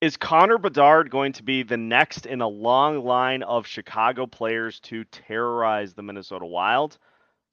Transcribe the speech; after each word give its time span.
Is 0.00 0.16
Connor 0.16 0.58
Bedard 0.58 1.10
going 1.10 1.32
to 1.32 1.42
be 1.42 1.64
the 1.64 1.76
next 1.76 2.24
in 2.24 2.40
a 2.40 2.46
long 2.46 3.04
line 3.04 3.42
of 3.42 3.66
Chicago 3.66 4.28
players 4.28 4.78
to 4.80 5.02
terrorize 5.02 5.92
the 5.92 6.04
Minnesota 6.04 6.46
Wild? 6.46 6.98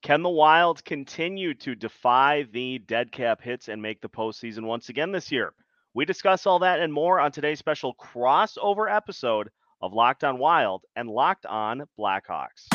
Can 0.03 0.21
the 0.21 0.29
Wild 0.29 0.85
continue 0.85 1.55
to 1.55 1.73
defy 1.73 2.43
the 2.43 2.77
dead 2.77 3.11
cap 3.11 3.41
hits 3.41 3.67
and 3.67 3.81
make 3.81 3.99
the 3.99 4.09
postseason 4.09 4.65
once 4.65 4.89
again 4.89 5.11
this 5.11 5.31
year? 5.31 5.53
We 5.95 6.05
discuss 6.05 6.45
all 6.45 6.59
that 6.59 6.81
and 6.81 6.93
more 6.93 7.19
on 7.19 7.31
today's 7.31 7.57
special 7.57 7.95
crossover 7.95 8.95
episode 8.95 9.49
of 9.81 9.93
Locked 9.93 10.23
On 10.23 10.37
Wild 10.37 10.83
and 10.95 11.09
Locked 11.09 11.47
On 11.47 11.85
Blackhawks. 11.97 12.67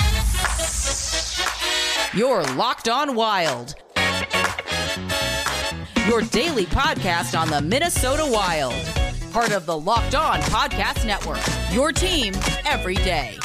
You're 2.12 2.42
Locked 2.56 2.88
On 2.88 3.14
Wild. 3.14 3.76
Your 6.08 6.22
daily 6.22 6.66
podcast 6.66 7.38
on 7.38 7.50
the 7.50 7.60
Minnesota 7.60 8.26
Wild 8.28 8.99
part 9.30 9.52
of 9.52 9.64
the 9.64 9.78
Locked 9.78 10.16
On 10.16 10.40
Podcast 10.40 11.06
Network. 11.06 11.40
Your 11.72 11.92
team 11.92 12.34
every 12.66 12.96
day. 12.96 13.38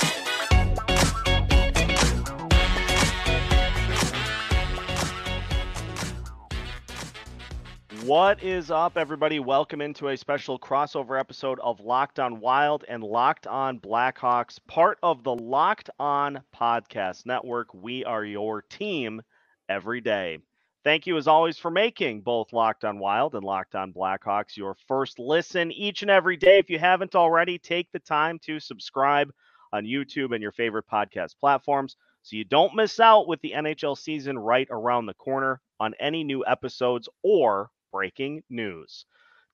What 8.04 8.44
is 8.44 8.72
up, 8.72 8.98
everybody? 8.98 9.40
Welcome 9.40 9.82
into 9.82 10.10
a 10.10 10.18
special 10.18 10.60
crossover 10.60 11.20
episode 11.20 11.60
of 11.60 11.80
Locked 11.80 12.20
On 12.20 12.40
Wild 12.40 12.84
and 12.88 13.04
Locked 13.04 13.46
On 13.46 13.80
Blackhawks, 13.80 14.60
part 14.68 14.98
of 15.04 15.24
the 15.24 15.36
Locked 15.36 15.92
On 16.00 16.42
Podcast 16.56 17.26
Network. 17.28 17.74
We 17.74 18.04
are 18.06 18.24
your 18.24 18.64
team 18.64 19.22
every 19.70 20.02
day. 20.02 20.40
Thank 20.86 21.08
you, 21.08 21.18
as 21.18 21.28
always, 21.28 21.58
for 21.58 21.72
making 21.72 22.22
both 22.22 22.54
Locked 22.54 22.86
on 22.86 23.00
Wild 23.00 23.34
and 23.34 23.44
Locked 23.44 23.74
on 23.74 23.92
Blackhawks 23.92 24.56
your 24.56 24.76
first 24.88 25.18
listen 25.18 25.72
each 25.72 26.04
and 26.04 26.12
every 26.12 26.38
day. 26.38 26.60
If 26.60 26.70
you 26.70 26.78
haven't 26.78 27.16
already, 27.16 27.58
take 27.58 27.92
the 27.92 27.98
time 27.98 28.38
to 28.44 28.60
subscribe 28.60 29.34
on 29.74 29.86
YouTube 29.86 30.32
and 30.32 30.44
your 30.44 30.52
favorite 30.52 30.86
podcast 30.88 31.40
platforms 31.40 31.96
so 32.22 32.36
you 32.36 32.44
don't 32.44 32.76
miss 32.76 33.00
out 33.00 33.28
with 33.28 33.42
the 33.42 33.54
NHL 33.54 33.98
season 33.98 34.38
right 34.38 34.68
around 34.70 35.08
the 35.08 35.16
corner 35.16 35.60
on 35.80 35.96
any 36.00 36.24
new 36.24 36.46
episodes 36.46 37.10
or 37.24 37.72
breaking 37.92 38.44
news. 38.52 39.06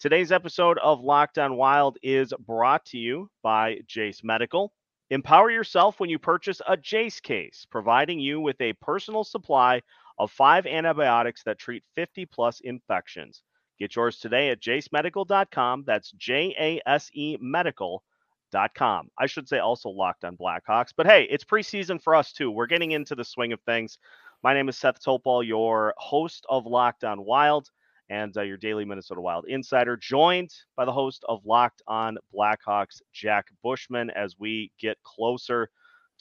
Today's 0.02 0.34
episode 0.34 0.80
of 0.80 1.00
Locked 1.00 1.38
on 1.38 1.56
Wild 1.56 1.98
is 2.04 2.34
brought 2.46 2.84
to 2.88 2.98
you 2.98 3.30
by 3.42 3.78
Jase 3.88 4.22
Medical. 4.22 4.74
Empower 5.12 5.50
yourself 5.50 5.98
when 6.02 6.10
you 6.10 6.20
purchase 6.20 6.62
a 6.68 6.76
Jase 6.76 7.22
case, 7.22 7.66
providing 7.70 8.20
you 8.20 8.42
with 8.42 8.60
a 8.60 8.74
personal 8.74 9.24
supply 9.24 9.82
of 10.22 10.30
five 10.30 10.68
antibiotics 10.68 11.42
that 11.42 11.58
treat 11.58 11.84
50 11.96 12.28
plus 12.28 12.60
infections. 12.60 13.42
Get 13.80 13.96
yours 13.96 14.20
today 14.20 14.52
at 14.52 14.62
jasemedical.com. 14.62 15.84
That's 15.88 16.12
J 16.12 16.56
A 16.60 16.80
S 16.88 17.10
E 17.16 17.38
medical.com. 17.42 19.10
I 19.18 19.26
should 19.26 19.50
say 19.50 19.58
also 19.58 19.90
locked 19.90 20.24
on 20.24 20.38
Blackhawks. 20.38 20.94
But 20.96 21.08
hey, 21.08 21.24
it's 21.24 21.44
preseason 21.44 22.00
for 22.00 22.14
us 22.14 22.34
too. 22.34 22.52
We're 22.52 22.68
getting 22.68 22.92
into 22.92 23.16
the 23.16 23.26
swing 23.26 23.52
of 23.52 23.62
things. 23.62 23.98
My 24.44 24.54
name 24.54 24.70
is 24.70 24.78
Seth 24.78 25.04
Topol, 25.04 25.44
your 25.44 25.96
host 25.98 26.46
of 26.50 26.68
Locked 26.68 27.04
on 27.04 27.26
Wild 27.26 27.72
and 28.12 28.38
uh, 28.38 28.44
your 28.44 28.58
daily 28.58 28.86
Minnesota 28.86 29.22
Wild 29.22 29.46
insider, 29.48 29.98
joined 29.98 30.54
by 30.78 30.86
the 30.86 30.92
host 30.92 31.26
of 31.28 31.44
Locked 31.48 31.82
on 31.88 32.20
Blackhawks, 32.32 33.02
Jack 33.12 33.48
Bushman, 33.64 34.12
as 34.12 34.36
we 34.38 34.72
get 34.80 35.02
closer 35.02 35.72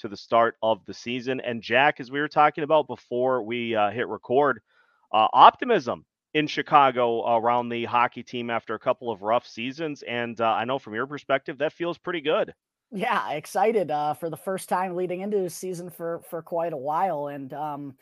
to 0.01 0.09
the 0.09 0.17
start 0.17 0.57
of 0.63 0.85
the 0.87 0.95
season. 0.95 1.41
And 1.41 1.63
Jack, 1.63 2.01
as 2.01 2.11
we 2.11 2.21
were 2.21 2.29
talking 2.29 2.65
about 2.65 2.87
before 2.87 3.43
we 3.43 3.75
uh, 3.75 3.91
hit 3.91 4.09
record, 4.09 4.61
uh, 5.13 5.29
optimism 5.33 6.05
in 6.35 6.47
Chicago 6.47 7.37
around 7.37 7.69
the 7.69 7.85
hockey 7.85 8.23
team 8.23 8.51
after 8.51 8.75
a 8.75 8.79
couple 8.79 9.11
of 9.11 9.23
rough 9.23 9.47
seasons. 9.47 10.03
And 10.03 10.41
uh, 10.41 10.47
I 10.47 10.65
know 10.65 10.79
from 10.79 10.95
your 10.95 11.07
perspective, 11.07 11.59
that 11.59 11.73
feels 11.73 11.99
pretty 11.99 12.21
good. 12.21 12.55
Yeah, 12.93 13.31
excited 13.33 13.91
uh, 13.91 14.15
for 14.15 14.31
the 14.31 14.37
first 14.37 14.69
time 14.69 14.97
leading 14.97 15.21
into 15.21 15.39
the 15.39 15.51
season 15.51 15.91
for 15.91 16.23
for 16.29 16.43
quite 16.43 16.73
a 16.73 16.77
while, 16.77 17.29
and 17.29 17.53
um, 17.53 17.95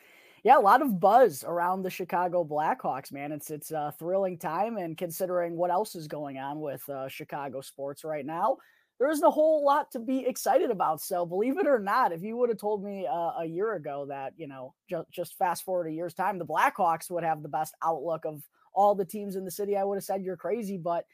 yeah, 0.43 0.57
a 0.57 0.59
lot 0.59 0.81
of 0.81 0.99
buzz 0.99 1.43
around 1.43 1.83
the 1.83 1.91
Chicago 1.91 2.43
Blackhawks. 2.43 3.11
Man, 3.11 3.31
it's 3.31 3.51
it's 3.51 3.69
a 3.69 3.93
thrilling 3.99 4.39
time, 4.39 4.77
and 4.77 4.97
considering 4.97 5.55
what 5.55 5.69
else 5.69 5.93
is 5.93 6.07
going 6.07 6.39
on 6.39 6.59
with 6.59 6.87
uh, 6.89 7.07
Chicago 7.07 7.61
sports 7.61 8.03
right 8.03 8.25
now, 8.25 8.57
there 8.99 9.09
isn't 9.09 9.25
a 9.25 9.31
whole 9.31 9.63
lot 9.63 9.91
to 9.91 9.99
be 9.99 10.25
excited 10.27 10.69
about. 10.69 11.01
So 11.01 11.25
believe 11.25 11.57
it 11.57 11.67
or 11.67 11.79
not, 11.79 12.11
if 12.11 12.21
you 12.21 12.35
would 12.37 12.49
have 12.49 12.59
told 12.59 12.83
me 12.83 13.07
uh, 13.07 13.31
a 13.39 13.45
year 13.45 13.75
ago 13.75 14.05
that 14.09 14.33
you 14.37 14.47
know 14.47 14.73
ju- 14.89 15.05
just 15.11 15.37
fast 15.37 15.63
forward 15.63 15.87
a 15.87 15.91
year's 15.93 16.13
time, 16.13 16.37
the 16.37 16.45
Blackhawks 16.45 17.09
would 17.09 17.23
have 17.23 17.41
the 17.41 17.49
best 17.49 17.75
outlook 17.83 18.25
of 18.25 18.43
all 18.73 18.95
the 18.95 19.05
teams 19.05 19.35
in 19.35 19.45
the 19.45 19.51
city, 19.51 19.75
I 19.75 19.83
would 19.83 19.95
have 19.95 20.03
said 20.03 20.23
you're 20.23 20.37
crazy. 20.37 20.77
But 20.77 21.05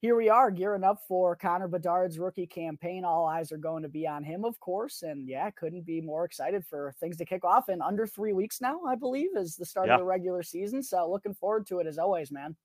here 0.00 0.16
we 0.16 0.28
are 0.28 0.50
gearing 0.50 0.84
up 0.84 1.00
for 1.08 1.34
Connor 1.36 1.68
Bedard's 1.68 2.18
rookie 2.18 2.46
campaign. 2.46 3.04
All 3.04 3.26
eyes 3.26 3.52
are 3.52 3.56
going 3.56 3.82
to 3.82 3.88
be 3.88 4.06
on 4.06 4.22
him, 4.22 4.44
of 4.44 4.58
course. 4.60 5.02
And 5.02 5.26
yeah, 5.28 5.50
couldn't 5.50 5.86
be 5.86 6.00
more 6.00 6.24
excited 6.24 6.64
for 6.66 6.92
things 7.00 7.16
to 7.18 7.24
kick 7.24 7.44
off 7.44 7.68
in 7.68 7.80
under 7.80 8.06
three 8.06 8.32
weeks 8.32 8.60
now, 8.60 8.80
I 8.86 8.96
believe, 8.96 9.30
is 9.36 9.56
the 9.56 9.64
start 9.64 9.86
yeah. 9.86 9.94
of 9.94 10.00
the 10.00 10.04
regular 10.04 10.42
season. 10.42 10.82
So 10.82 11.10
looking 11.10 11.34
forward 11.34 11.66
to 11.68 11.78
it 11.78 11.86
as 11.86 11.98
always, 11.98 12.30
man 12.30 12.56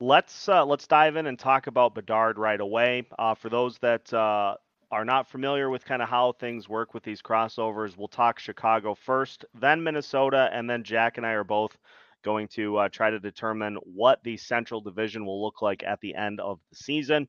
let's 0.00 0.48
uh, 0.48 0.64
let's 0.64 0.86
dive 0.86 1.16
in 1.16 1.26
and 1.26 1.38
talk 1.38 1.66
about 1.66 1.94
Bedard 1.94 2.38
right 2.38 2.60
away. 2.60 3.04
Uh, 3.18 3.34
for 3.34 3.48
those 3.48 3.78
that 3.78 4.12
uh, 4.12 4.54
are 4.90 5.04
not 5.04 5.28
familiar 5.28 5.70
with 5.70 5.84
kind 5.84 6.02
of 6.02 6.08
how 6.08 6.32
things 6.32 6.68
work 6.68 6.94
with 6.94 7.02
these 7.02 7.22
crossovers, 7.22 7.96
we'll 7.96 8.08
talk 8.08 8.38
Chicago 8.38 8.94
first, 8.94 9.44
then 9.54 9.82
Minnesota, 9.82 10.48
and 10.52 10.68
then 10.68 10.84
Jack 10.84 11.16
and 11.16 11.26
I 11.26 11.32
are 11.32 11.44
both 11.44 11.76
going 12.24 12.48
to 12.48 12.76
uh, 12.78 12.88
try 12.88 13.10
to 13.10 13.20
determine 13.20 13.76
what 13.84 14.22
the 14.24 14.36
Central 14.36 14.80
Division 14.80 15.24
will 15.24 15.42
look 15.42 15.62
like 15.62 15.82
at 15.84 16.00
the 16.00 16.14
end 16.14 16.40
of 16.40 16.58
the 16.70 16.76
season. 16.76 17.28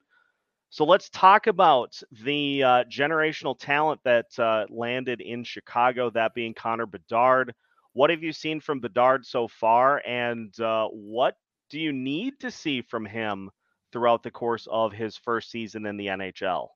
So 0.71 0.85
let's 0.85 1.09
talk 1.09 1.47
about 1.47 1.99
the 2.23 2.63
uh, 2.63 2.83
generational 2.83 3.57
talent 3.57 4.01
that 4.03 4.27
uh, 4.37 4.65
landed 4.69 5.19
in 5.19 5.43
Chicago, 5.43 6.11
that 6.11 6.35
being 6.35 6.53
Connor 6.53 6.85
Bedard. 6.85 7.53
What 7.93 8.11
have 8.11 8.21
you 8.21 8.31
seen 8.31 8.59
from 8.59 8.79
Bedard 8.79 9.25
so 9.25 9.47
far, 9.47 10.01
and 10.05 10.53
what 10.91 11.35
do 11.69 11.79
you 11.79 11.91
need 11.91 12.39
to 12.39 12.51
see 12.51 12.81
from 12.81 13.05
him 13.05 13.49
throughout 13.91 14.23
the 14.23 14.31
course 14.31 14.67
of 14.71 14.91
his 14.93 15.17
first 15.17 15.51
season 15.51 15.85
in 15.85 15.97
the 15.97 16.07
NHL? 16.07 16.69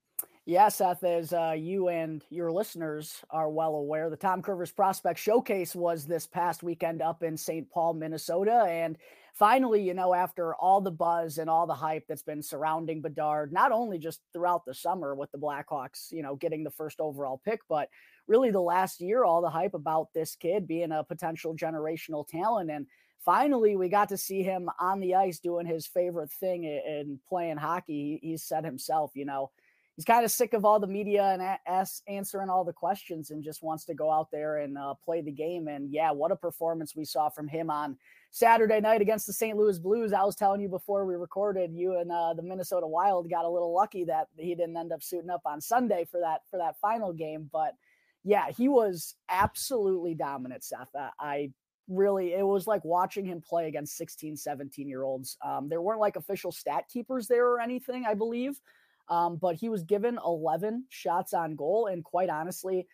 Yeah, 0.45 0.67
Seth, 0.67 1.05
as 1.05 1.31
uh, 1.31 1.55
you 1.57 1.87
and 1.87 2.21
your 2.29 2.51
listeners 2.51 3.21
are 3.29 3.49
well 3.49 3.75
aware, 3.75 4.09
the 4.09 4.17
Tom 4.17 4.41
Kurvers 4.41 4.75
Prospect 4.75 5.17
Showcase 5.17 5.73
was 5.73 6.05
this 6.05 6.27
past 6.27 6.63
weekend 6.63 7.01
up 7.01 7.23
in 7.23 7.37
St. 7.37 7.69
Paul, 7.71 7.93
Minnesota. 7.93 8.65
And 8.67 8.97
finally, 9.33 9.81
you 9.81 9.93
know, 9.93 10.13
after 10.13 10.53
all 10.55 10.81
the 10.81 10.91
buzz 10.91 11.37
and 11.37 11.49
all 11.49 11.65
the 11.65 11.73
hype 11.73 12.03
that's 12.09 12.23
been 12.23 12.43
surrounding 12.43 13.01
Bedard, 13.01 13.53
not 13.53 13.71
only 13.71 13.97
just 13.97 14.19
throughout 14.33 14.65
the 14.65 14.73
summer 14.73 15.15
with 15.15 15.31
the 15.31 15.37
Blackhawks, 15.37 16.11
you 16.11 16.21
know, 16.21 16.35
getting 16.35 16.65
the 16.65 16.71
first 16.71 16.99
overall 16.99 17.41
pick, 17.45 17.61
but 17.69 17.87
really 18.27 18.51
the 18.51 18.59
last 18.59 18.99
year, 18.99 19.23
all 19.23 19.41
the 19.41 19.49
hype 19.49 19.73
about 19.73 20.09
this 20.13 20.35
kid 20.35 20.67
being 20.67 20.91
a 20.91 21.05
potential 21.05 21.55
generational 21.55 22.27
talent. 22.27 22.69
And 22.69 22.85
finally 23.23 23.75
we 23.75 23.89
got 23.89 24.09
to 24.09 24.17
see 24.17 24.43
him 24.43 24.69
on 24.79 24.99
the 24.99 25.15
ice 25.15 25.39
doing 25.39 25.65
his 25.65 25.87
favorite 25.87 26.31
thing 26.31 26.65
and 26.65 27.19
playing 27.27 27.57
hockey. 27.57 28.19
He, 28.21 28.37
said 28.37 28.65
himself, 28.65 29.11
you 29.13 29.25
know, 29.25 29.51
he's 29.95 30.05
kind 30.05 30.25
of 30.25 30.31
sick 30.31 30.53
of 30.53 30.65
all 30.65 30.79
the 30.79 30.87
media 30.87 31.23
and 31.23 31.95
answering 32.07 32.49
all 32.49 32.63
the 32.63 32.73
questions 32.73 33.31
and 33.31 33.43
just 33.43 33.63
wants 33.63 33.85
to 33.85 33.93
go 33.93 34.11
out 34.11 34.29
there 34.31 34.57
and 34.57 34.77
uh, 34.77 34.93
play 35.03 35.21
the 35.21 35.31
game. 35.31 35.67
And 35.67 35.91
yeah, 35.91 36.11
what 36.11 36.31
a 36.31 36.35
performance 36.35 36.95
we 36.95 37.05
saw 37.05 37.29
from 37.29 37.47
him 37.47 37.69
on 37.69 37.97
Saturday 38.31 38.81
night 38.81 39.01
against 39.01 39.27
the 39.27 39.33
St. 39.33 39.57
Louis 39.57 39.79
Blues. 39.79 40.13
I 40.13 40.23
was 40.23 40.35
telling 40.35 40.61
you 40.61 40.69
before 40.69 41.05
we 41.05 41.15
recorded, 41.15 41.71
you 41.73 41.97
and 41.99 42.11
uh, 42.11 42.33
the 42.33 42.41
Minnesota 42.41 42.87
Wild 42.87 43.29
got 43.29 43.45
a 43.45 43.49
little 43.49 43.73
lucky 43.73 44.03
that 44.05 44.27
he 44.37 44.55
didn't 44.55 44.77
end 44.77 44.91
up 44.91 45.03
suiting 45.03 45.29
up 45.29 45.43
on 45.45 45.61
Sunday 45.61 46.05
for 46.09 46.19
that 46.19 46.41
for 46.49 46.57
that 46.57 46.79
final 46.79 47.13
game, 47.13 47.49
but 47.51 47.75
yeah, 48.23 48.49
he 48.49 48.69
was 48.69 49.15
absolutely 49.29 50.15
dominant, 50.15 50.63
Seth. 50.63 50.87
I 51.19 51.51
really 51.87 52.33
it 52.33 52.45
was 52.45 52.65
like 52.65 52.83
watching 52.85 53.25
him 53.25 53.41
play 53.41 53.67
against 53.67 53.97
16 53.97 54.37
17 54.37 54.87
year 54.87 55.03
olds 55.03 55.37
um, 55.45 55.67
there 55.67 55.81
weren't 55.81 55.99
like 55.99 56.15
official 56.15 56.51
stat 56.51 56.85
keepers 56.91 57.27
there 57.27 57.47
or 57.47 57.59
anything 57.59 58.05
i 58.07 58.13
believe 58.13 58.59
um, 59.09 59.35
but 59.35 59.55
he 59.55 59.67
was 59.67 59.83
given 59.83 60.17
11 60.25 60.85
shots 60.89 61.33
on 61.33 61.55
goal 61.55 61.87
and 61.87 62.03
quite 62.03 62.29
honestly 62.29 62.87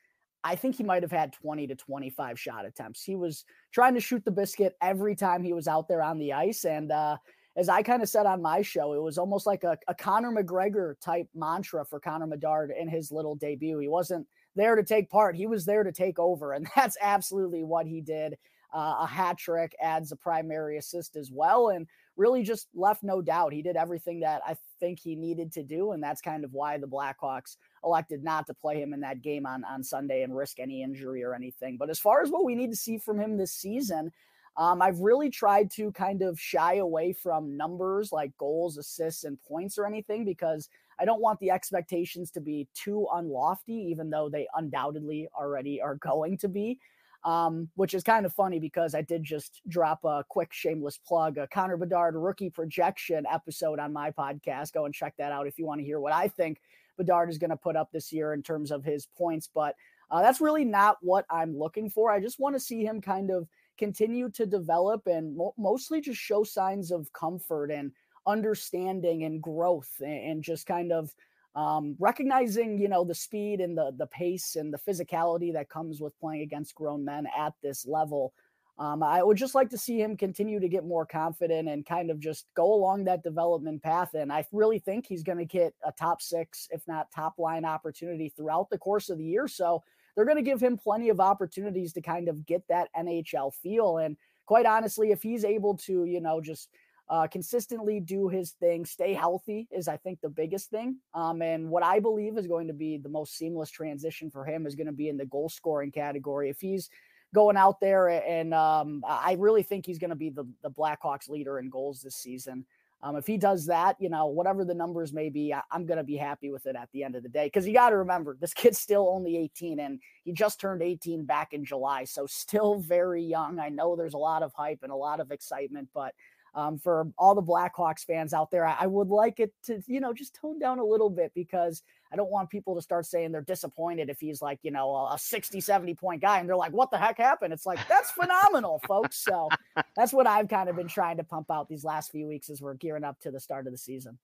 i 0.44 0.56
think 0.56 0.75
he 0.75 0.83
might 0.83 1.03
have 1.03 1.12
had 1.12 1.33
20 1.33 1.68
to 1.68 1.75
25 1.75 2.39
shot 2.39 2.65
attempts. 2.65 3.03
He 3.03 3.15
was 3.15 3.45
trying 3.71 3.94
to 3.94 4.00
shoot 4.00 4.25
the 4.25 4.31
biscuit 4.31 4.75
every 4.81 5.15
time 5.15 5.44
he 5.44 5.53
was 5.53 5.68
out 5.68 5.88
there 5.88 6.01
on 6.01 6.18
the 6.18 6.33
ice 6.33 6.65
and 6.65 6.92
uh, 6.92 7.18
as 7.57 7.69
i 7.69 7.83
kind 7.83 8.01
of 8.01 8.09
said 8.09 8.25
on 8.25 8.42
my 8.42 8.63
show 8.63 8.94
it 8.94 9.01
was 9.01 9.19
almost 9.19 9.45
like 9.45 9.63
a, 9.63 9.77
a 9.88 9.94
conor 9.94 10.31
mcgregor 10.31 10.95
type 11.00 11.27
mantra 11.35 11.85
for 11.85 12.00
connor 12.00 12.27
bedard 12.27 12.71
in 12.77 12.88
his 12.88 13.12
little 13.12 13.35
debut. 13.35 13.77
He 13.77 13.88
wasn't 13.88 14.25
there 14.56 14.75
to 14.75 14.83
take 14.83 15.12
part 15.12 15.35
he 15.35 15.45
was 15.45 15.63
there 15.63 15.83
to 15.83 15.92
take 15.92 16.18
over 16.18 16.53
and 16.53 16.68
that's 16.75 16.97
absolutely 17.01 17.63
what 17.63 17.85
he 17.85 18.01
did 18.01 18.35
uh, 18.74 18.98
a 19.01 19.07
hat 19.07 19.38
trick, 19.38 19.75
adds 19.81 20.12
a 20.12 20.16
primary 20.16 20.77
assist 20.77 21.16
as 21.16 21.31
well, 21.31 21.69
and 21.69 21.88
really 22.18 22.44
just 22.44 22.68
left 22.74 23.04
no 23.04 23.21
doubt. 23.21 23.54
He 23.54 23.62
did 23.62 23.75
everything 23.75 24.19
that 24.21 24.42
I 24.45 24.56
think 24.80 25.00
he 25.00 25.16
needed 25.16 25.51
to 25.54 25.63
do, 25.63 25.92
and 25.94 26.04
that's 26.04 26.21
kind 26.21 26.44
of 26.44 26.54
why 26.54 26.77
the 26.77 26.88
Blackhawks 26.88 27.57
elected 27.83 28.24
not 28.24 28.45
to 28.48 28.54
play 28.54 28.81
him 28.81 28.94
in 28.94 29.00
that 29.01 29.21
game 29.21 29.45
on, 29.45 29.63
on 29.63 29.83
Sunday 29.83 30.24
and 30.24 30.36
risk 30.36 30.60
any 30.60 30.83
injury 30.83 31.24
or 31.24 31.33
anything. 31.33 31.77
But 31.77 31.89
as 31.89 32.00
far 32.00 32.21
as 32.21 32.30
what 32.30 32.45
we 32.45 32.56
need 32.56 32.71
to 32.71 32.77
see 32.77 32.98
from 32.98 33.19
him 33.19 33.38
this 33.38 33.54
season, 33.54 34.12
Um, 34.57 34.81
I've 34.81 35.00
really 35.00 35.30
tried 35.30 35.71
to 35.71 35.92
kind 35.94 36.21
of 36.21 36.39
shy 36.39 36.75
away 36.75 37.13
from 37.13 37.56
numbers 37.56 38.12
like 38.12 38.38
goals, 38.38 38.77
assists, 38.77 39.24
and 39.24 39.42
points 39.42 39.77
or 39.77 39.86
anything 39.86 40.25
because 40.25 40.68
I 41.00 41.06
don't 41.06 41.21
want 41.21 41.39
the 41.39 41.51
expectations 41.51 42.31
to 42.31 42.42
be 42.42 42.68
too 42.74 43.07
unlofty, 43.13 43.89
even 43.89 44.10
though 44.10 44.30
they 44.30 44.48
undoubtedly 44.56 45.30
already 45.33 45.81
are 45.81 45.95
going 46.12 46.38
to 46.39 46.50
be. 46.50 46.80
Um, 47.25 47.68
which 47.75 47.94
is 47.94 48.01
kind 48.01 48.25
of 48.25 48.31
funny 48.31 48.60
because 48.60 48.95
I 48.95 49.01
did 49.01 49.25
just 49.25 49.62
drop 49.68 50.06
a 50.06 50.24
quick 50.30 50.54
shameless 50.54 50.98
plug, 50.98 51.38
a 51.38 51.48
Connor 51.48 51.75
Bedard 51.75 52.16
rookie 52.16 52.50
projection 52.50 53.25
episode 53.30 53.77
on 53.77 53.92
my 53.92 54.12
podcast. 54.12 54.71
Go 54.71 54.86
and 54.86 54.94
check 54.94 55.16
that 55.18 55.33
out 55.33 55.45
if 55.45 55.60
you 55.60 55.66
want 55.66 55.81
to 55.81 55.86
hear 55.86 56.00
what 56.00 56.13
I 56.13 56.30
think 56.30 56.62
Bedard 56.98 57.30
is 57.30 57.38
going 57.38 57.50
to 57.50 57.57
put 57.57 57.75
up 57.75 57.92
this 57.92 58.13
year 58.13 58.33
in 58.33 58.42
terms 58.42 58.71
of 58.71 58.86
his 58.86 59.07
points. 59.18 59.50
But 59.54 59.75
uh, 60.12 60.21
that's 60.21 60.42
really 60.42 60.66
not 60.66 60.98
what 61.01 61.25
I'm 61.30 61.57
looking 61.57 61.89
for. 61.89 62.12
I 62.12 62.19
just 62.19 62.39
want 62.39 62.56
to 62.56 62.60
see 62.60 62.83
him 62.83 63.01
kind 63.01 63.31
of 63.31 63.48
continue 63.77 64.30
to 64.31 64.45
develop 64.45 65.07
and 65.07 65.36
mo- 65.36 65.54
mostly 65.57 66.01
just 66.01 66.19
show 66.19 66.44
signs 66.44 66.92
of 66.92 67.12
comfort 67.13 67.71
and 67.71 67.92
understanding 68.27 69.24
and 69.24 69.42
growth 69.42 69.92
and, 70.01 70.31
and 70.31 70.44
just 70.44 70.66
kind 70.66 70.92
of 70.92 71.13
um, 71.59 71.97
recognizing 72.00 72.79
you 72.79 72.88
know 72.88 73.03
the 73.03 73.13
speed 73.13 73.59
and 73.59 73.77
the 73.77 73.91
the 73.97 74.07
pace 74.07 74.56
and 74.56 74.73
the 74.73 74.77
physicality 74.77 75.51
that 75.51 75.67
comes 75.67 76.00
with 76.00 76.17
playing 76.17 76.41
against 76.41 76.73
grown 76.73 77.03
men 77.03 77.27
at 77.38 77.53
this 77.61 77.85
level. 77.85 78.33
Um, 78.77 79.03
i 79.03 79.21
would 79.21 79.35
just 79.35 79.56
like 79.56 79.69
to 79.71 79.77
see 79.77 80.00
him 80.00 80.15
continue 80.15 80.57
to 80.57 80.69
get 80.69 80.85
more 80.85 81.06
confident 81.06 81.67
and 81.67 81.85
kind 81.85 82.09
of 82.09 82.17
just 82.21 82.45
go 82.56 82.73
along 82.73 83.03
that 83.03 83.23
development 83.23 83.83
path. 83.83 84.13
And 84.13 84.31
i 84.31 84.45
really 84.53 84.79
think 84.79 85.06
he's 85.06 85.21
going 85.21 85.38
to 85.38 85.44
get 85.44 85.73
a 85.85 85.91
top 85.91 86.21
six 86.21 86.69
if 86.71 86.88
not 86.88 87.11
top 87.11 87.38
line 87.38 87.65
opportunity 87.65 88.29
throughout 88.29 88.69
the 88.69 88.77
course 88.77 89.09
of 89.09 89.17
the 89.17 89.25
year. 89.25 89.50
So 89.50 89.83
they're 90.15 90.23
going 90.23 90.38
to 90.38 90.50
give 90.50 90.63
him 90.63 90.77
plenty 90.77 91.09
of 91.09 91.19
opportunities 91.19 91.91
to 91.94 92.01
kind 92.01 92.29
of 92.29 92.45
get 92.45 92.65
that 92.69 92.88
nhl 92.97 93.53
feel. 93.53 93.97
And 93.97 94.15
quite 94.45 94.65
honestly 94.65 95.11
if 95.11 95.21
he's 95.21 95.44
able 95.44 95.75
to 95.75 96.06
you 96.06 96.21
know 96.21 96.39
just 96.39 96.69
uh, 97.09 97.27
consistently 97.27 98.00
do 98.00 98.27
his 98.27 98.51
thing, 98.51 98.85
stay 98.85 99.13
healthy 99.13 99.67
is, 99.71 99.88
I 99.88 99.97
think, 99.97 100.21
the 100.21 100.29
biggest 100.29 100.69
thing. 100.69 100.97
Um, 101.13 101.41
and 101.41 101.69
what 101.69 101.83
I 101.83 102.00
believe 102.00 102.38
is 102.38 102.45
going 102.45 102.67
to 102.67 102.73
be 102.73 102.97
the 102.97 103.09
most 103.09 103.35
seamless 103.35 103.71
transition 103.71 104.29
for 104.29 104.45
him 104.45 104.67
is 104.67 104.75
going 104.75 104.88
to 104.88 104.94
be 104.94 105.09
in 105.09 105.17
the 105.17 105.25
goal 105.25 105.50
scoring 105.50 105.91
category. 105.91 106.50
If 106.50 106.59
he's 106.61 106.89
going 107.33 107.57
out 107.57 107.79
there 107.79 108.07
and 108.07 108.53
um, 108.53 109.03
I 109.07 109.35
really 109.39 109.63
think 109.63 109.85
he's 109.85 110.00
going 110.00 110.09
to 110.09 110.15
be 110.15 110.29
the, 110.29 110.47
the 110.63 110.71
Blackhawks 110.71 111.29
leader 111.29 111.59
in 111.59 111.69
goals 111.69 112.01
this 112.01 112.15
season. 112.15 112.65
Um, 113.01 113.15
if 113.15 113.25
he 113.25 113.38
does 113.38 113.67
that, 113.67 113.95
you 114.00 114.09
know, 114.09 114.25
whatever 114.25 114.65
the 114.65 114.73
numbers 114.73 115.13
may 115.13 115.29
be, 115.29 115.53
I, 115.53 115.61
am 115.71 115.85
going 115.85 116.00
to 116.00 116.03
be 116.03 116.17
happy 116.17 116.50
with 116.50 116.65
it 116.65 116.75
at 116.75 116.89
the 116.91 117.03
end 117.03 117.15
of 117.15 117.23
the 117.23 117.29
day. 117.29 117.45
Because 117.45 117.65
you 117.65 117.73
got 117.73 117.91
to 117.91 117.97
remember, 117.97 118.35
this 118.39 118.53
kid's 118.53 118.77
still 118.77 119.07
only 119.07 119.38
18 119.38 119.79
and 119.79 120.00
he 120.25 120.33
just 120.33 120.59
turned 120.59 120.81
18 120.81 121.23
back 121.25 121.53
in 121.53 121.63
July. 121.63 122.03
So 122.03 122.25
still 122.25 122.79
very 122.79 123.23
young. 123.23 123.57
I 123.59 123.69
know 123.69 123.95
there's 123.95 124.15
a 124.15 124.17
lot 124.17 124.44
of 124.44 124.51
hype 124.53 124.79
and 124.83 124.91
a 124.91 124.97
lot 124.97 125.21
of 125.21 125.31
excitement, 125.31 125.88
but 125.94 126.13
um, 126.55 126.77
for 126.77 127.07
all 127.17 127.35
the 127.35 127.43
Blackhawks 127.43 128.05
fans 128.05 128.33
out 128.33 128.51
there, 128.51 128.65
I, 128.65 128.77
I, 128.81 128.87
would 128.87 129.09
like 129.09 129.39
it 129.39 129.53
to, 129.63 129.81
you 129.87 129.99
know, 129.99 130.13
just 130.13 130.35
tone 130.35 130.59
down 130.59 130.79
a 130.79 130.83
little 130.83 131.09
bit 131.09 131.31
because 131.35 131.83
I 132.11 132.15
don't 132.15 132.31
want 132.31 132.49
people 132.49 132.75
to 132.75 132.81
start 132.81 133.05
saying 133.05 133.31
they're 133.31 133.41
disappointed 133.41 134.09
if 134.09 134.19
he's 134.19 134.41
like, 134.41 134.59
you 134.63 134.71
know, 134.71 135.07
a 135.11 135.17
60, 135.17 135.61
70 135.61 135.93
point 135.95 136.21
guy 136.21 136.39
and 136.39 136.49
they're 136.49 136.55
like, 136.55 136.73
what 136.73 136.91
the 136.91 136.97
heck 136.97 137.17
happened? 137.17 137.53
It's 137.53 137.65
like, 137.65 137.79
that's 137.87 138.11
phenomenal, 138.11 138.81
folks. 138.87 139.17
So 139.17 139.49
that's 139.95 140.11
what 140.13 140.27
I've 140.27 140.47
kind 140.47 140.69
of 140.69 140.75
been 140.75 140.87
trying 140.87 141.17
to 141.17 141.23
pump 141.23 141.51
out 141.51 141.69
these 141.69 141.83
last 141.83 142.11
few 142.11 142.27
weeks 142.27 142.49
as 142.49 142.61
we're 142.61 142.73
gearing 142.73 143.03
up 143.03 143.19
to 143.21 143.31
the 143.31 143.39
start 143.39 143.67
of 143.67 143.73
the 143.73 143.77
season. 143.77 144.17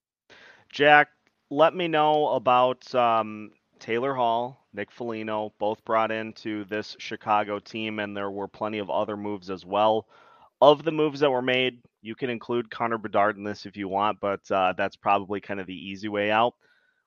Jack, 0.70 1.10
let 1.50 1.76
me 1.76 1.88
know 1.88 2.30
about 2.30 2.94
um, 2.96 3.52
Taylor 3.80 4.14
Hall, 4.14 4.66
Nick 4.74 4.92
Foligno, 4.92 5.54
both 5.60 5.84
brought 5.86 6.12
into 6.12 6.66
this 6.66 6.96
Chicago 7.00 7.60
team, 7.60 8.00
and 8.00 8.16
there 8.16 8.32
were 8.32 8.48
plenty 8.48 8.80
of 8.80 8.90
other 8.90 9.16
moves 9.16 9.50
as 9.50 9.66
well. 9.66 10.08
Of 10.66 10.84
the 10.84 10.92
moves 10.92 11.20
that 11.20 11.30
were 11.30 11.44
made, 11.44 11.78
you 12.02 12.16
can 12.16 12.32
include 12.32 12.72
Connor 12.72 12.98
Bedard 12.98 13.38
in 13.38 13.44
this 13.44 13.68
if 13.68 13.78
you 13.78 13.88
want, 13.88 14.20
but 14.20 14.40
uh, 14.50 14.74
that's 14.76 14.96
probably 14.96 15.40
kind 15.40 15.60
of 15.60 15.68
the 15.68 15.76
easy 15.76 16.08
way 16.08 16.32
out. 16.32 16.56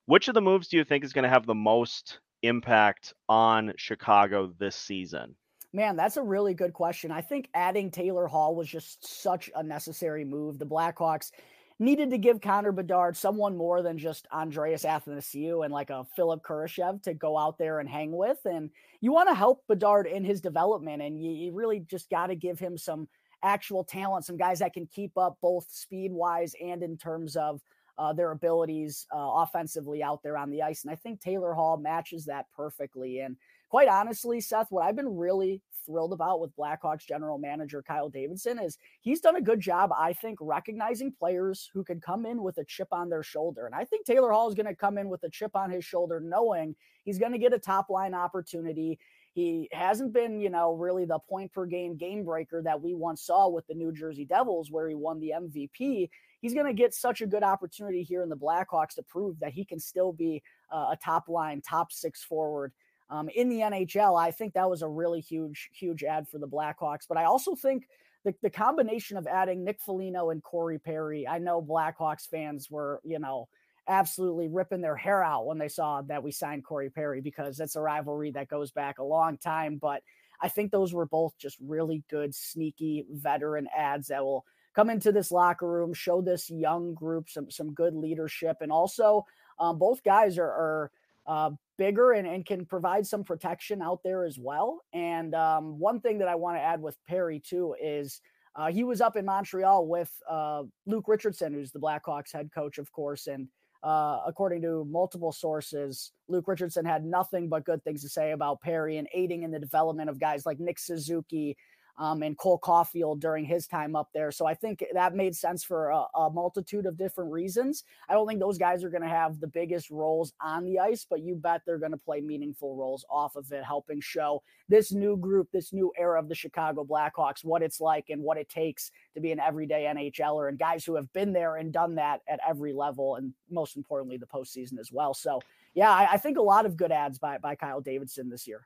Which 0.05 0.29
of 0.29 0.33
the 0.33 0.39
moves 0.39 0.69
do 0.69 0.77
you 0.77 0.85
think 0.85 1.03
is 1.03 1.11
going 1.11 1.23
to 1.23 1.29
have 1.29 1.45
the 1.45 1.53
most 1.53 2.21
impact 2.41 3.13
on 3.27 3.73
Chicago 3.75 4.53
this 4.57 4.77
season? 4.77 5.35
Man, 5.73 5.97
that's 5.97 6.15
a 6.15 6.23
really 6.23 6.53
good 6.53 6.71
question. 6.71 7.11
I 7.11 7.19
think 7.19 7.49
adding 7.53 7.91
Taylor 7.91 8.27
Hall 8.27 8.55
was 8.55 8.69
just 8.69 9.21
such 9.21 9.49
a 9.53 9.61
necessary 9.61 10.23
move. 10.23 10.57
The 10.57 10.65
Blackhawks 10.65 11.31
needed 11.79 12.11
to 12.11 12.17
give 12.17 12.39
Connor 12.39 12.71
Bedard 12.71 13.17
someone 13.17 13.57
more 13.57 13.81
than 13.81 13.97
just 13.97 14.25
Andreas 14.31 14.85
Athanasiou 14.85 15.65
and 15.65 15.73
like 15.73 15.89
a 15.89 16.05
Philipp 16.15 16.43
Kurashev 16.43 17.03
to 17.03 17.13
go 17.13 17.37
out 17.37 17.57
there 17.57 17.79
and 17.79 17.89
hang 17.89 18.13
with. 18.13 18.37
And 18.45 18.69
you 19.01 19.11
want 19.11 19.27
to 19.27 19.35
help 19.35 19.65
Bedard 19.67 20.07
in 20.07 20.23
his 20.23 20.39
development, 20.39 21.01
and 21.01 21.21
you, 21.21 21.31
you 21.31 21.51
really 21.51 21.81
just 21.81 22.09
got 22.09 22.27
to 22.27 22.35
give 22.35 22.57
him 22.57 22.77
some 22.77 23.09
actual 23.43 23.83
talent, 23.83 24.25
some 24.25 24.37
guys 24.37 24.59
that 24.59 24.73
can 24.73 24.87
keep 24.87 25.17
up 25.17 25.37
both 25.41 25.67
speed 25.69 26.11
wise 26.11 26.55
and 26.61 26.83
in 26.83 26.97
terms 26.97 27.35
of 27.35 27.61
uh, 27.97 28.13
their 28.13 28.31
abilities 28.31 29.05
uh, 29.13 29.17
offensively 29.17 30.01
out 30.01 30.23
there 30.23 30.37
on 30.37 30.49
the 30.49 30.61
ice. 30.61 30.83
And 30.83 30.91
I 30.91 30.95
think 30.95 31.19
Taylor 31.19 31.53
Hall 31.53 31.77
matches 31.77 32.25
that 32.25 32.45
perfectly. 32.55 33.19
And 33.19 33.35
quite 33.69 33.89
honestly, 33.89 34.39
Seth, 34.39 34.67
what 34.69 34.85
I've 34.85 34.95
been 34.95 35.17
really 35.17 35.61
thrilled 35.85 36.13
about 36.13 36.39
with 36.39 36.55
Blackhawks 36.55 37.05
general 37.05 37.37
manager 37.37 37.81
Kyle 37.81 38.09
Davidson 38.09 38.59
is 38.59 38.77
he's 39.01 39.19
done 39.19 39.35
a 39.35 39.41
good 39.41 39.59
job, 39.59 39.91
I 39.97 40.13
think, 40.13 40.37
recognizing 40.39 41.11
players 41.11 41.69
who 41.73 41.83
can 41.83 41.99
come 41.99 42.25
in 42.25 42.41
with 42.41 42.57
a 42.57 42.63
chip 42.63 42.87
on 42.91 43.09
their 43.09 43.23
shoulder. 43.23 43.65
And 43.65 43.75
I 43.75 43.83
think 43.83 44.05
Taylor 44.05 44.31
Hall 44.31 44.47
is 44.47 44.55
going 44.55 44.67
to 44.67 44.75
come 44.75 44.97
in 44.97 45.09
with 45.09 45.23
a 45.23 45.29
chip 45.29 45.55
on 45.55 45.69
his 45.69 45.83
shoulder, 45.83 46.21
knowing 46.21 46.75
he's 47.03 47.19
going 47.19 47.31
to 47.33 47.37
get 47.37 47.53
a 47.53 47.59
top 47.59 47.89
line 47.89 48.13
opportunity. 48.13 48.99
He 49.39 49.69
hasn't 49.71 50.11
been, 50.11 50.41
you 50.41 50.49
know, 50.49 50.73
really 50.73 51.05
the 51.05 51.17
point 51.17 51.53
per 51.53 51.65
game 51.65 51.95
game 51.95 52.25
breaker 52.25 52.61
that 52.61 52.81
we 52.81 52.93
once 52.93 53.21
saw 53.21 53.47
with 53.47 53.65
the 53.67 53.73
New 53.73 53.93
Jersey 53.93 54.25
Devils, 54.25 54.69
where 54.69 54.89
he 54.89 54.95
won 54.95 55.21
the 55.21 55.31
MVP. 55.33 56.09
He's 56.41 56.53
going 56.53 56.65
to 56.65 56.73
get 56.73 56.93
such 56.93 57.21
a 57.21 57.25
good 57.25 57.41
opportunity 57.41 58.03
here 58.03 58.21
in 58.21 58.27
the 58.27 58.35
Blackhawks 58.35 58.95
to 58.95 59.03
prove 59.03 59.39
that 59.39 59.53
he 59.53 59.63
can 59.63 59.79
still 59.79 60.11
be 60.11 60.43
uh, 60.69 60.89
a 60.91 60.97
top 61.01 61.29
line, 61.29 61.61
top 61.61 61.93
six 61.93 62.21
forward 62.21 62.73
um, 63.09 63.29
in 63.29 63.47
the 63.47 63.59
NHL. 63.59 64.19
I 64.19 64.31
think 64.31 64.55
that 64.55 64.69
was 64.69 64.81
a 64.81 64.89
really 64.89 65.21
huge, 65.21 65.69
huge 65.71 66.03
ad 66.03 66.27
for 66.27 66.37
the 66.37 66.47
Blackhawks. 66.47 67.07
But 67.07 67.17
I 67.17 67.23
also 67.23 67.55
think 67.55 67.87
the, 68.25 68.35
the 68.41 68.49
combination 68.49 69.15
of 69.15 69.25
adding 69.25 69.63
Nick 69.63 69.79
Foligno 69.79 70.31
and 70.31 70.43
Corey 70.43 70.79
Perry, 70.79 71.25
I 71.25 71.37
know 71.37 71.61
Blackhawks 71.61 72.27
fans 72.27 72.69
were, 72.69 72.99
you 73.05 73.19
know, 73.19 73.47
absolutely 73.89 74.47
ripping 74.47 74.81
their 74.81 74.95
hair 74.95 75.23
out 75.23 75.47
when 75.47 75.57
they 75.57 75.67
saw 75.67 76.01
that 76.03 76.23
we 76.23 76.31
signed 76.31 76.63
Corey 76.63 76.89
Perry 76.89 77.21
because 77.21 77.59
it's 77.59 77.75
a 77.75 77.81
rivalry 77.81 78.31
that 78.31 78.47
goes 78.47 78.71
back 78.71 78.99
a 78.99 79.03
long 79.03 79.37
time. 79.37 79.77
But 79.81 80.03
I 80.41 80.47
think 80.47 80.71
those 80.71 80.93
were 80.93 81.07
both 81.07 81.37
just 81.37 81.57
really 81.59 82.03
good, 82.09 82.33
sneaky 82.33 83.05
veteran 83.11 83.67
ads 83.75 84.07
that 84.07 84.23
will 84.23 84.45
come 84.75 84.89
into 84.89 85.11
this 85.11 85.31
locker 85.31 85.67
room, 85.67 85.93
show 85.93 86.21
this 86.21 86.49
young 86.49 86.93
group 86.93 87.29
some 87.29 87.49
some 87.49 87.73
good 87.73 87.95
leadership, 87.95 88.57
and 88.61 88.71
also 88.71 89.25
um, 89.57 89.77
both 89.77 90.03
guys 90.03 90.37
are, 90.37 90.45
are 90.45 90.91
uh, 91.27 91.49
bigger 91.77 92.11
and, 92.13 92.27
and 92.27 92.45
can 92.45 92.65
provide 92.65 93.05
some 93.05 93.23
protection 93.23 93.81
out 93.81 94.01
there 94.03 94.23
as 94.23 94.37
well. 94.39 94.81
And 94.93 95.33
um, 95.35 95.79
one 95.79 95.99
thing 95.99 96.19
that 96.19 96.27
I 96.27 96.35
want 96.35 96.57
to 96.57 96.61
add 96.61 96.81
with 96.81 96.97
Perry 97.07 97.39
too 97.39 97.75
is. 97.81 98.21
Uh, 98.55 98.71
he 98.71 98.83
was 98.83 98.99
up 98.99 99.15
in 99.15 99.23
Montreal 99.25 99.85
with 99.87 100.11
uh, 100.27 100.63
Luke 100.87 101.05
Richardson, 101.07 101.53
who's 101.53 101.71
the 101.71 101.79
Blackhawks 101.79 102.33
head 102.33 102.49
coach, 102.51 102.77
of 102.79 102.91
course, 102.91 103.27
and 103.27 103.47
uh, 103.83 104.19
according 104.27 104.61
to 104.63 104.85
multiple 104.89 105.31
sources, 105.31 106.11
Luke 106.27 106.47
Richardson 106.47 106.85
had 106.85 107.05
nothing 107.05 107.47
but 107.49 107.65
good 107.65 107.83
things 107.83 108.01
to 108.03 108.09
say 108.09 108.31
about 108.31 108.61
Perry 108.61 108.97
and 108.97 109.07
aiding 109.13 109.43
in 109.43 109.51
the 109.51 109.59
development 109.59 110.09
of 110.09 110.19
guys 110.19 110.45
like 110.45 110.59
Nick 110.59 110.79
Suzuki 110.79 111.55
um, 111.99 112.23
and 112.23 112.37
Cole 112.37 112.59
Caufield 112.59 113.19
during 113.19 113.43
his 113.43 113.67
time 113.67 113.95
up 113.95 114.09
there. 114.13 114.31
So 114.31 114.45
I 114.45 114.53
think 114.53 114.83
that 114.93 115.13
made 115.13 115.35
sense 115.35 115.65
for 115.65 115.89
a, 115.89 116.05
a 116.15 116.29
multitude 116.29 116.85
of 116.85 116.97
different 116.97 117.31
reasons. 117.31 117.83
I 118.07 118.13
don't 118.13 118.25
think 118.25 118.39
those 118.39 118.57
guys 118.57 118.83
are 118.85 118.89
going 118.89 119.03
to 119.03 119.09
have 119.09 119.39
the 119.39 119.47
biggest 119.47 119.91
roles 119.91 120.33
on 120.41 120.63
the 120.63 120.79
ice, 120.79 121.05
but 121.07 121.21
you 121.21 121.35
bet 121.35 121.61
they're 121.65 121.77
going 121.77 121.91
to 121.91 121.97
play 121.97 122.21
meaningful 122.21 122.77
roles 122.77 123.05
off 123.09 123.35
of 123.35 123.51
it, 123.51 123.65
helping 123.65 123.99
show 123.99 124.41
this 124.69 124.93
new 124.93 125.17
group, 125.17 125.49
this 125.51 125.73
new 125.73 125.91
era 125.99 126.17
of 126.17 126.29
the 126.29 126.35
Chicago 126.35 126.85
Blackhawks, 126.85 127.43
what 127.43 127.61
it's 127.61 127.81
like 127.81 128.05
and 128.09 128.23
what 128.23 128.37
it 128.37 128.47
takes 128.47 128.91
to 129.13 129.19
be 129.19 129.33
an 129.33 129.39
everyday 129.39 129.83
NHLer 129.93 130.47
and 130.47 130.57
guys 130.57 130.85
who 130.85 130.95
have 130.95 131.11
been 131.11 131.33
there 131.33 131.57
and 131.57 131.73
done 131.73 131.95
that 131.95 132.21
at 132.29 132.39
every 132.47 132.71
level, 132.71 133.15
and 133.15 133.33
most 133.51 133.75
importantly, 133.75 134.15
the 134.15 134.25
postseason 134.25 134.79
as 134.79 134.89
well. 134.89 135.13
So, 135.13 135.41
yeah, 135.73 135.91
I, 135.91 136.13
I 136.13 136.17
think 136.17 136.37
a 136.37 136.41
lot 136.41 136.65
of 136.65 136.77
good 136.77 136.93
ads 136.93 137.19
by 137.19 137.37
by 137.39 137.55
Kyle 137.55 137.81
Davidson 137.81 138.29
this 138.29 138.47
year. 138.47 138.65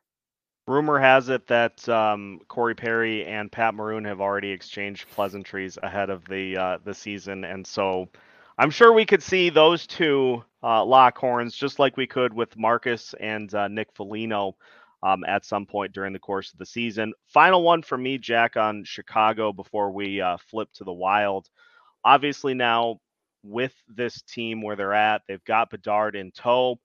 Rumor 0.68 1.00
has 1.00 1.30
it 1.30 1.48
that 1.48 1.88
um, 1.90 2.40
Corey 2.48 2.76
Perry 2.76 3.26
and 3.26 3.52
Pat 3.52 3.74
Maroon 3.74 4.06
have 4.06 4.22
already 4.22 4.50
exchanged 4.50 5.10
pleasantries 5.12 5.78
ahead 5.84 6.10
of 6.10 6.26
the 6.26 6.58
uh, 6.58 6.78
the 6.86 6.94
season, 6.94 7.44
and 7.44 7.68
so 7.68 8.08
I'm 8.58 8.70
sure 8.70 8.94
we 8.94 9.06
could 9.06 9.22
see 9.22 9.50
those 9.50 9.86
two 9.86 10.44
uh, 10.64 10.86
lock 10.86 11.18
horns 11.18 11.56
just 11.56 11.80
like 11.80 11.98
we 11.98 12.08
could 12.08 12.34
with 12.34 12.58
Marcus 12.58 13.14
and 13.20 13.54
uh, 13.54 13.68
Nick 13.68 13.90
Foligno 13.94 14.56
um, 15.02 15.26
at 15.26 15.44
some 15.44 15.66
point 15.66 15.92
during 15.92 16.14
the 16.14 16.20
course 16.20 16.54
of 16.54 16.60
the 16.60 16.66
season. 16.66 17.14
Final 17.28 17.62
one 17.62 17.82
for 17.82 17.98
me, 17.98 18.18
Jack, 18.18 18.56
on 18.56 18.86
Chicago 18.86 19.52
before 19.52 19.92
we 19.92 20.22
uh, 20.22 20.38
flip 20.50 20.70
to 20.76 20.86
the 20.86 20.94
Wild. 20.94 21.50
Obviously, 22.06 22.54
now 22.54 23.00
with 23.44 23.74
this 23.90 24.22
team 24.22 24.62
where 24.62 24.78
they're 24.78 24.94
at, 24.94 25.24
they've 25.28 25.44
got 25.44 25.70
Bedard 25.70 26.16
in 26.16 26.32
tow. 26.32 26.80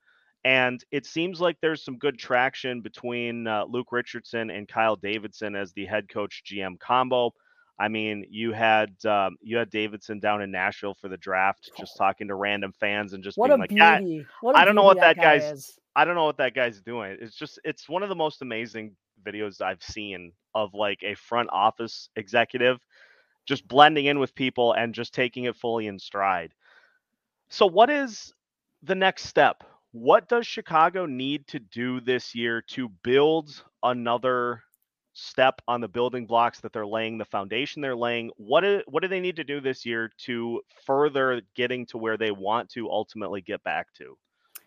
And 0.45 0.83
it 0.91 1.05
seems 1.05 1.41
like 1.41 1.57
there's 1.61 1.85
some 1.85 1.99
good 1.99 2.19
traction 2.19 2.81
between 2.81 3.47
uh, 3.47 3.65
Luke 3.69 3.93
Richardson 3.93 4.51
and 4.51 4.69
Kyle 4.69 4.97
Davidson 4.97 5.57
as 5.57 5.73
the 5.73 5.85
head 5.85 6.09
coach 6.09 6.43
GM 6.47 6.79
combo. 6.79 7.33
I 7.81 7.89
mean, 7.89 8.25
you 8.29 8.53
had 8.53 8.91
um, 9.05 9.37
you 9.41 9.57
had 9.57 9.71
Davidson 9.71 10.21
down 10.21 10.43
in 10.43 10.51
Nashville 10.51 10.95
for 10.95 11.09
the 11.09 11.17
draft, 11.17 11.71
just 11.79 11.97
talking 11.97 12.29
to 12.29 12.35
random 12.35 12.73
fans 12.79 13.13
and 13.13 13.23
just 13.23 13.39
what 13.39 13.49
being 13.49 13.61
like, 13.61 13.71
beauty! 13.71 14.27
what 14.41 14.57
I 14.57 14.65
don't 14.65 14.75
know 14.75 14.83
what 14.83 15.01
that 15.01 15.17
guy 15.17 15.39
guy's- 15.39 15.53
is. 15.53 15.79
I 15.95 16.05
don't 16.05 16.15
know 16.15 16.25
what 16.25 16.39
that 16.39 16.55
guy's 16.55 16.81
doing. 16.81 17.17
It's 17.21 17.37
just 17.37 17.59
it's 17.65 17.89
one 17.89 18.03
of 18.03 18.09
the 18.09 18.15
most 18.15 18.43
amazing 18.43 18.97
videos 19.25 19.61
I've 19.61 19.83
seen 19.83 20.33
of 20.55 20.75
like 20.75 21.01
a 21.03 21.15
front 21.15 21.51
office 21.53 22.09
executive 22.17 22.79
just 23.49 23.67
blending 23.67 24.05
in 24.05 24.19
with 24.19 24.35
people 24.35 24.75
and 24.75 24.95
just 24.95 25.15
taking 25.15 25.45
it 25.45 25.57
fully 25.57 25.87
in 25.87 25.99
stride. 25.99 26.53
So 27.49 27.67
what 27.67 27.89
is 27.89 28.35
the 28.83 28.95
next 28.95 29.25
step? 29.25 29.65
What 29.93 30.29
does 30.29 30.47
Chicago 30.47 31.07
need 31.07 31.47
to 31.49 31.59
do 31.59 32.01
this 32.01 32.35
year 32.35 32.63
to 32.69 32.89
build 33.03 33.63
another 33.83 34.63
step 35.15 35.61
on 35.67 35.81
the 35.81 35.89
building 35.89 36.27
blocks 36.27 36.61
that 36.61 36.73
they're 36.73 36.87
laying, 36.87 37.19
the 37.19 37.25
foundation 37.25 37.83
they're 37.83 37.97
laying? 37.97 38.31
What 38.37 38.65
is, 38.65 38.83
what 38.87 39.03
do 39.03 39.09
they 39.09 39.21
need 39.21 39.37
to 39.37 39.45
do 39.45 39.61
this 39.61 39.87
year 39.87 40.13
to 40.27 40.61
further 40.85 41.41
getting 41.55 41.87
to 41.87 41.99
where 41.99 42.17
they 42.17 42.31
want 42.31 42.69
to 42.71 42.91
ultimately 42.91 43.41
get 43.41 43.63
back 43.65 43.93
to? 43.95 44.17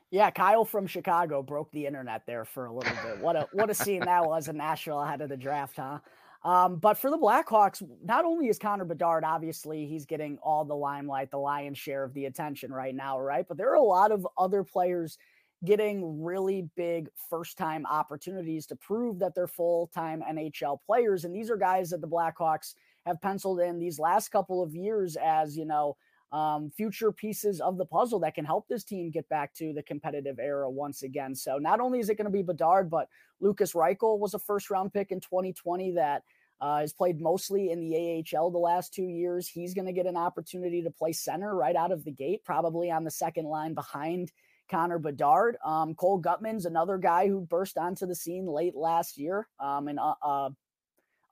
Yeah, 0.09 0.29
Kyle 0.29 0.65
from 0.65 0.87
Chicago 0.87 1.41
broke 1.41 1.71
the 1.71 1.85
internet 1.85 2.25
there 2.25 2.43
for 2.43 2.65
a 2.65 2.73
little 2.73 2.95
bit. 3.01 3.19
What 3.19 3.37
a 3.37 3.47
what 3.53 3.69
a 3.69 3.73
scene 3.73 4.01
that 4.01 4.25
was 4.25 4.49
in 4.49 4.57
Nashville 4.57 4.99
ahead 5.01 5.21
of 5.21 5.29
the 5.29 5.37
draft, 5.37 5.77
huh? 5.77 5.99
Um, 6.43 6.77
but 6.77 6.97
for 6.97 7.11
the 7.11 7.17
Blackhawks, 7.17 7.83
not 8.03 8.25
only 8.25 8.47
is 8.47 8.57
Connor 8.57 8.85
Bedard, 8.85 9.23
obviously, 9.23 9.85
he's 9.85 10.05
getting 10.05 10.39
all 10.41 10.65
the 10.65 10.75
limelight, 10.75 11.29
the 11.29 11.37
lion's 11.37 11.77
share 11.77 12.03
of 12.03 12.13
the 12.13 12.25
attention 12.25 12.73
right 12.73 12.95
now, 12.95 13.19
right? 13.19 13.45
But 13.47 13.57
there 13.57 13.69
are 13.69 13.75
a 13.75 13.83
lot 13.83 14.11
of 14.11 14.27
other 14.37 14.63
players 14.63 15.17
getting 15.63 16.23
really 16.23 16.67
big 16.75 17.09
first 17.29 17.57
time 17.57 17.85
opportunities 17.85 18.65
to 18.65 18.75
prove 18.75 19.19
that 19.19 19.35
they're 19.35 19.47
full 19.47 19.91
time 19.93 20.23
NHL 20.27 20.79
players. 20.85 21.25
And 21.25 21.35
these 21.35 21.51
are 21.51 21.57
guys 21.57 21.91
that 21.91 22.01
the 22.01 22.07
Blackhawks 22.07 22.73
have 23.05 23.21
penciled 23.21 23.59
in 23.59 23.77
these 23.77 23.99
last 23.99 24.29
couple 24.29 24.63
of 24.63 24.73
years 24.73 25.15
as, 25.23 25.55
you 25.55 25.65
know, 25.65 25.95
um, 26.31 26.69
future 26.69 27.11
pieces 27.11 27.59
of 27.59 27.77
the 27.77 27.85
puzzle 27.85 28.19
that 28.19 28.35
can 28.35 28.45
help 28.45 28.67
this 28.67 28.83
team 28.83 29.11
get 29.11 29.27
back 29.27 29.53
to 29.55 29.73
the 29.73 29.83
competitive 29.83 30.39
era 30.39 30.69
once 30.69 31.03
again. 31.03 31.35
So 31.35 31.57
not 31.57 31.79
only 31.79 31.99
is 31.99 32.09
it 32.09 32.15
going 32.15 32.25
to 32.25 32.31
be 32.31 32.41
Bedard, 32.41 32.89
but 32.89 33.09
Lucas 33.39 33.73
Reichel 33.73 34.17
was 34.19 34.33
a 34.33 34.39
first 34.39 34.69
round 34.69 34.93
pick 34.93 35.11
in 35.11 35.19
2020 35.19 35.91
that 35.91 36.23
uh, 36.61 36.79
has 36.79 36.93
played 36.93 37.19
mostly 37.19 37.71
in 37.71 37.79
the 37.79 38.23
AHL 38.35 38.51
the 38.51 38.57
last 38.57 38.93
two 38.93 39.07
years. 39.07 39.47
He's 39.47 39.73
going 39.73 39.87
to 39.87 39.93
get 39.93 40.05
an 40.05 40.15
opportunity 40.15 40.81
to 40.83 40.91
play 40.91 41.11
center 41.11 41.55
right 41.55 41.75
out 41.75 41.91
of 41.91 42.05
the 42.05 42.11
gate, 42.11 42.45
probably 42.45 42.91
on 42.91 43.03
the 43.03 43.11
second 43.11 43.45
line 43.45 43.73
behind 43.73 44.31
Connor 44.69 44.99
Bedard. 44.99 45.57
Um, 45.65 45.95
Cole 45.95 46.21
Guttman's 46.21 46.65
another 46.65 46.97
guy 46.97 47.27
who 47.27 47.41
burst 47.41 47.77
onto 47.77 48.05
the 48.05 48.15
scene 48.15 48.45
late 48.45 48.75
last 48.75 49.17
year, 49.17 49.47
um, 49.59 49.87
an 49.87 49.97
uh, 49.97 50.13
uh, 50.23 50.49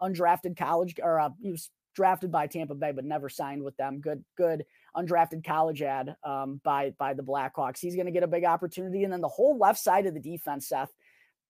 undrafted 0.01 0.57
college, 0.57 0.95
or 1.01 1.19
uh, 1.19 1.29
he 1.41 1.51
was 1.51 1.69
drafted 1.93 2.31
by 2.31 2.47
Tampa 2.47 2.75
Bay 2.75 2.91
but 2.91 3.05
never 3.05 3.29
signed 3.29 3.63
with 3.63 3.77
them. 3.77 3.99
Good, 3.99 4.23
good 4.35 4.65
undrafted 4.95 5.43
college 5.45 5.81
ad 5.81 6.15
um, 6.23 6.61
by 6.63 6.91
by 6.97 7.13
the 7.13 7.23
Blackhawks. 7.23 7.79
He's 7.79 7.95
going 7.95 8.05
to 8.05 8.11
get 8.11 8.23
a 8.23 8.27
big 8.27 8.45
opportunity, 8.45 9.03
and 9.03 9.13
then 9.13 9.21
the 9.21 9.27
whole 9.27 9.57
left 9.57 9.79
side 9.79 10.05
of 10.05 10.13
the 10.13 10.19
defense, 10.19 10.67
Seth, 10.67 10.93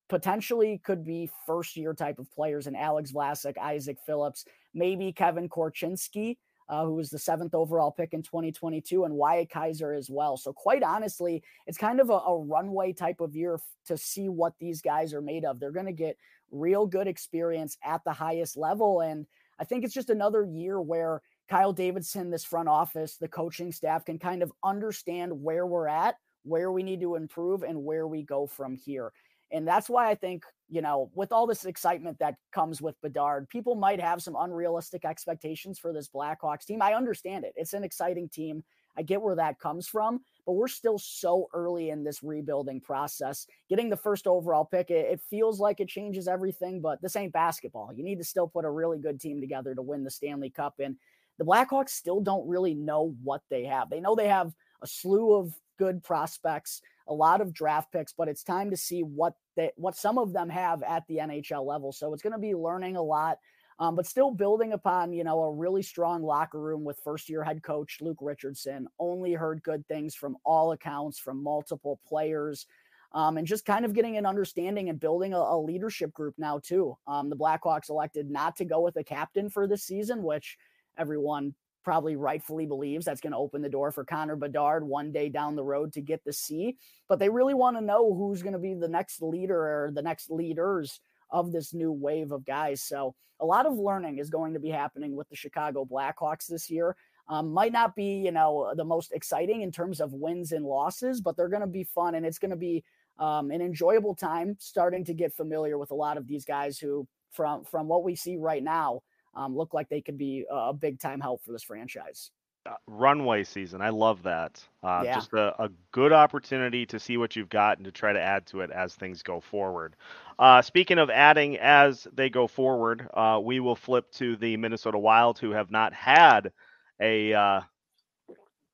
potentially 0.08 0.82
could 0.84 1.06
be 1.06 1.30
first 1.46 1.76
year 1.78 1.94
type 1.94 2.20
of 2.20 2.32
players. 2.32 2.68
And 2.68 2.76
Alex 2.76 3.12
Vlasic, 3.12 3.58
Isaac 3.58 3.98
Phillips, 4.06 4.46
maybe 4.74 5.12
Kevin 5.12 5.50
Korchinski. 5.50 6.38
Uh, 6.68 6.86
who 6.86 6.94
was 6.94 7.10
the 7.10 7.18
seventh 7.18 7.56
overall 7.56 7.92
pick 7.92 8.14
in 8.14 8.22
2022, 8.22 9.04
and 9.04 9.16
Wyatt 9.16 9.50
Kaiser 9.50 9.92
as 9.92 10.08
well. 10.08 10.38
So, 10.38 10.54
quite 10.54 10.84
honestly, 10.84 11.42
it's 11.66 11.80
kind 11.80 12.00
of 12.00 12.12
a, 12.12 12.14
a 12.14 12.44
runway 12.44 12.94
type 12.94 13.22
of 13.22 13.36
year 13.36 13.56
f- 13.56 13.62
to 13.88 13.98
see 13.98 14.30
what 14.30 14.54
these 14.60 14.80
guys 14.80 15.12
are 15.16 15.22
made 15.22 15.46
of. 15.46 15.60
They're 15.60 15.72
going 15.72 15.88
to 15.88 15.92
get 15.92 16.16
real 16.52 16.86
good 16.86 17.08
experience 17.08 17.78
at 17.84 18.04
the 18.04 18.14
highest 18.14 18.58
level. 18.58 19.02
And 19.02 19.26
I 19.60 19.64
think 19.64 19.84
it's 19.84 19.94
just 19.94 20.10
another 20.10 20.44
year 20.44 20.80
where 20.82 21.22
Kyle 21.50 21.74
Davidson, 21.74 22.30
this 22.30 22.44
front 22.44 22.70
office, 22.70 23.18
the 23.18 23.28
coaching 23.28 23.72
staff 23.72 24.06
can 24.06 24.20
kind 24.20 24.44
of 24.44 24.52
understand 24.64 25.32
where 25.34 25.66
we're 25.66 25.88
at, 25.88 26.16
where 26.44 26.72
we 26.72 26.84
need 26.84 27.02
to 27.02 27.16
improve, 27.16 27.64
and 27.64 27.84
where 27.84 28.08
we 28.08 28.24
go 28.24 28.46
from 28.46 28.76
here. 28.76 29.12
And 29.52 29.68
that's 29.68 29.90
why 29.90 30.10
I 30.10 30.16
think, 30.16 30.44
you 30.70 30.82
know, 30.82 31.10
with 31.16 31.32
all 31.32 31.48
this 31.48 31.66
excitement 31.66 32.20
that 32.20 32.36
comes 32.52 32.84
with 32.84 33.02
Bedard, 33.02 33.50
people 33.50 33.74
might 33.74 34.00
have 34.00 34.22
some 34.22 34.36
unrealistic 34.38 35.06
expectations 35.06 35.80
for 35.80 35.92
this 35.92 36.08
Blackhawks 36.08 36.66
team. 36.66 36.84
I 36.84 36.94
understand 36.94 37.46
it. 37.46 37.54
It's 37.56 37.74
an 37.74 37.84
exciting 37.84 38.30
team. 38.30 38.64
I 38.96 39.02
get 39.02 39.22
where 39.22 39.36
that 39.36 39.60
comes 39.60 39.88
from, 39.88 40.20
but 40.46 40.54
we're 40.54 40.68
still 40.68 41.00
so 41.00 41.48
early 41.54 41.90
in 41.90 42.04
this 42.04 42.22
rebuilding 42.22 42.82
process. 42.82 43.48
Getting 43.70 43.90
the 43.90 43.96
first 43.96 44.28
overall 44.28 44.66
pick, 44.66 44.92
it, 44.92 45.14
it, 45.14 45.22
feels 45.30 45.60
like 45.60 45.80
it 45.80 45.88
changes 45.88 46.28
everything, 46.28 46.82
but 46.82 47.02
this 47.02 47.16
ain't 47.16 47.34
basketball. 47.34 47.92
You 47.94 48.04
need 48.04 48.18
to 48.18 48.24
still 48.24 48.48
put 48.48 48.66
a 48.66 48.70
really 48.70 49.00
good 49.00 49.20
team 49.20 49.40
together 49.40 49.74
to 49.74 49.82
win 49.82 50.04
the 50.04 50.12
Stanley 50.12 50.50
Cup. 50.50 50.76
And 50.80 50.98
the 51.40 51.46
Blackhawks 51.46 51.90
still 51.90 52.20
don't 52.22 52.48
really 52.48 52.76
know 52.76 53.16
what 53.24 53.42
they 53.50 53.64
have. 53.64 53.90
They 53.90 54.02
know 54.02 54.14
they 54.14 54.28
have 54.28 54.54
a 54.84 54.88
slew 54.88 55.34
of 55.34 55.54
good 55.80 56.04
prospects, 56.04 56.82
a 57.08 57.14
lot 57.14 57.42
of 57.42 57.54
draft 57.54 57.92
picks, 57.92 58.14
but 58.14 58.28
it's 58.28 58.44
time 58.44 58.70
to 58.70 58.78
see 58.78 59.02
what 59.02 59.34
they 59.56 59.72
what 59.78 59.96
some 59.96 60.18
of 60.18 60.34
them 60.34 60.50
have 60.50 60.84
at 60.84 61.08
the 61.08 61.18
NHL 61.18 61.66
level. 61.66 61.92
So 61.92 62.14
it's 62.14 62.22
going 62.22 62.34
to 62.34 62.40
be 62.40 62.54
learning 62.54 62.98
a 62.98 63.02
lot. 63.02 63.40
Um, 63.80 63.96
but 63.96 64.06
still 64.06 64.32
building 64.32 64.74
upon, 64.74 65.14
you 65.14 65.24
know, 65.24 65.42
a 65.42 65.54
really 65.54 65.82
strong 65.82 66.22
locker 66.22 66.60
room 66.60 66.84
with 66.84 67.00
first 67.02 67.30
year 67.30 67.46
head 67.46 67.64
coach 67.64 68.00
Luke 68.02 68.18
Richardson. 68.20 68.88
Only 69.00 69.32
heard 69.32 69.64
good 69.64 69.88
things 69.88 70.14
from 70.16 70.36
all 70.44 70.74
accounts 70.74 71.18
from 71.18 71.42
multiple 71.42 72.02
players. 72.06 72.66
Um, 73.14 73.38
and 73.38 73.48
just 73.48 73.66
kind 73.66 73.86
of 73.86 73.94
getting 73.94 74.18
an 74.18 74.26
understanding 74.26 74.90
and 74.90 75.00
building 75.00 75.34
a, 75.34 75.38
a 75.38 75.58
leadership 75.58 76.14
group 76.14 76.36
now, 76.38 76.60
too. 76.60 76.96
Um, 77.08 77.30
the 77.30 77.38
Blackhawks 77.38 77.90
elected 77.90 78.30
not 78.30 78.58
to 78.58 78.66
go 78.66 78.82
with 78.82 78.98
a 78.98 79.04
captain 79.04 79.50
for 79.50 79.66
this 79.66 79.84
season, 79.84 80.22
which 80.22 80.58
everyone 81.00 81.56
probably 81.84 82.16
rightfully 82.16 82.66
believes 82.66 83.06
that's 83.06 83.22
going 83.22 83.32
to 83.32 83.38
open 83.38 83.62
the 83.62 83.70
door 83.70 83.92
for 83.92 84.04
Connor 84.04 84.36
Bedard 84.36 84.84
one 84.84 85.12
day 85.12 85.30
down 85.30 85.56
the 85.56 85.64
road 85.64 85.94
to 85.94 86.02
get 86.02 86.24
the 86.24 86.34
C. 86.34 86.78
But 87.08 87.20
they 87.20 87.30
really 87.30 87.54
want 87.54 87.78
to 87.78 87.84
know 87.84 88.14
who's 88.14 88.44
going 88.44 88.54
to 88.54 88.60
be 88.60 88.74
the 88.74 88.88
next 88.88 89.22
leader 89.22 89.58
or 89.58 89.92
the 89.94 90.02
next 90.02 90.30
leaders 90.30 91.00
of 91.32 91.52
this 91.52 91.74
new 91.74 91.92
wave 91.92 92.32
of 92.32 92.46
guys. 92.46 92.84
So 92.84 93.16
a 93.40 93.46
lot 93.46 93.66
of 93.66 93.78
learning 93.78 94.18
is 94.20 94.30
going 94.30 94.54
to 94.54 94.60
be 94.60 94.70
happening 94.70 95.16
with 95.16 95.30
the 95.30 95.36
Chicago 95.36 95.86
Blackhawks 95.86 96.48
this 96.48 96.70
year. 96.70 96.96
Um, 97.28 97.52
might 97.52 97.72
not 97.72 97.96
be, 97.96 98.18
you 98.18 98.32
know, 98.32 98.74
the 98.76 98.84
most 98.84 99.12
exciting 99.12 99.62
in 99.62 99.72
terms 99.72 100.02
of 100.02 100.14
wins 100.14 100.52
and 100.52 100.66
losses, 100.66 101.22
but 101.22 101.38
they're 101.38 101.48
going 101.48 101.62
to 101.62 101.68
be 101.68 101.84
fun 101.84 102.16
and 102.16 102.26
it's 102.26 102.40
going 102.40 102.52
to 102.52 102.58
be 102.58 102.84
um, 103.20 103.52
an 103.52 103.62
enjoyable 103.62 104.16
time 104.16 104.56
starting 104.60 105.06
to 105.06 105.14
get 105.14 105.34
familiar 105.34 105.78
with 105.78 105.92
a 105.92 105.96
lot 105.96 106.18
of 106.18 106.28
these 106.28 106.46
guys 106.46 106.80
who, 106.80 107.08
from 107.32 107.64
from 107.64 107.88
what 107.88 108.04
we 108.04 108.16
see 108.16 108.38
right 108.38 108.64
now, 108.64 109.02
um, 109.40 109.56
look 109.56 109.74
like 109.74 109.90
they 109.90 110.02
could 110.02 110.18
be 110.18 110.46
a 110.50 110.74
big 110.74 111.00
time 111.00 111.22
help 111.22 111.44
for 111.44 111.52
this 111.54 111.64
franchise. 111.64 112.32
Uh, 112.66 112.74
runway 112.88 113.42
season. 113.46 113.82
I 113.82 113.90
love 113.90 114.24
that. 114.24 114.62
Uh, 114.84 115.02
Yeah. 115.06 115.16
Just 115.16 115.32
a, 115.32 115.64
a 115.64 115.70
good 115.94 116.12
opportunity 116.12 116.86
to 116.88 117.00
see 117.00 117.16
what 117.16 117.38
you've 117.38 117.48
got 117.48 117.78
and 117.78 117.86
to 117.86 117.92
try 117.92 118.12
to 118.12 118.20
add 118.20 118.46
to 118.48 118.60
it 118.62 118.70
as 118.70 118.94
things 118.94 119.24
go 119.24 119.40
forward. 119.40 119.96
Uh, 120.38 120.62
speaking 120.62 121.00
of 121.00 121.10
adding 121.10 121.58
as 121.58 122.06
they 122.14 122.30
go 122.30 122.48
forward, 122.48 123.08
uh, 123.14 123.40
we 123.42 123.62
will 123.62 123.78
flip 123.78 124.12
to 124.12 124.36
the 124.36 124.58
Minnesota 124.58 125.00
Wild, 125.00 125.40
who 125.40 125.52
have 125.52 125.72
not 125.72 125.94
had 125.94 126.52
a 127.00 127.34
uh, 127.34 127.62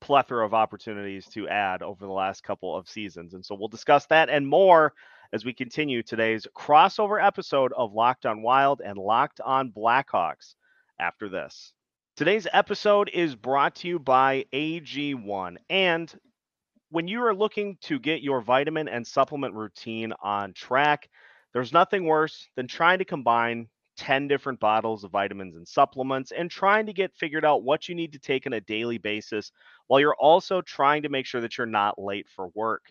plethora 0.01 0.43
of 0.43 0.55
opportunities 0.55 1.27
to 1.27 1.47
add 1.47 1.83
over 1.83 2.07
the 2.07 2.11
last 2.11 2.43
couple 2.43 2.75
of 2.75 2.89
seasons. 2.89 3.35
And 3.35 3.45
so 3.45 3.53
we'll 3.53 3.67
discuss 3.67 4.07
that 4.07 4.29
and 4.29 4.47
more 4.47 4.93
as 5.35 5.43
we 5.43 5.51
continue 5.51 6.01
today's 6.01 6.47
crossover 6.55 7.21
episode 7.21 7.73
of 7.75 7.91
Locked 7.91 8.25
on 8.25 8.41
Wild 8.41 8.79
and 8.79 8.97
Locked 8.97 9.41
on 9.41 9.69
Blackhawks 9.69 10.55
after 10.97 11.27
this. 11.27 11.73
Today's 12.15 12.47
episode 12.53 13.09
is 13.13 13.35
brought 13.35 13.75
to 13.75 13.89
you 13.89 13.99
by 13.99 14.45
AG1. 14.53 15.57
And 15.69 16.19
when 16.89 17.09
you 17.09 17.21
are 17.25 17.35
looking 17.35 17.77
to 17.81 17.99
get 17.99 18.21
your 18.21 18.39
vitamin 18.39 18.87
and 18.87 19.05
supplement 19.05 19.53
routine 19.55 20.13
on 20.23 20.53
track, 20.53 21.09
there's 21.51 21.73
nothing 21.73 22.05
worse 22.05 22.47
than 22.55 22.69
trying 22.69 22.99
to 22.99 23.05
combine 23.05 23.67
10 23.97 24.29
different 24.29 24.61
bottles 24.61 25.03
of 25.03 25.11
vitamins 25.11 25.57
and 25.57 25.67
supplements 25.67 26.31
and 26.31 26.49
trying 26.49 26.85
to 26.85 26.93
get 26.93 27.13
figured 27.13 27.43
out 27.43 27.61
what 27.61 27.89
you 27.89 27.95
need 27.95 28.13
to 28.13 28.19
take 28.19 28.47
on 28.47 28.53
a 28.53 28.61
daily 28.61 28.99
basis 28.99 29.51
while 29.87 29.99
you're 29.99 30.15
also 30.15 30.61
trying 30.61 31.03
to 31.03 31.09
make 31.09 31.25
sure 31.25 31.41
that 31.41 31.57
you're 31.57 31.67
not 31.67 31.99
late 32.01 32.27
for 32.33 32.47
work. 32.55 32.83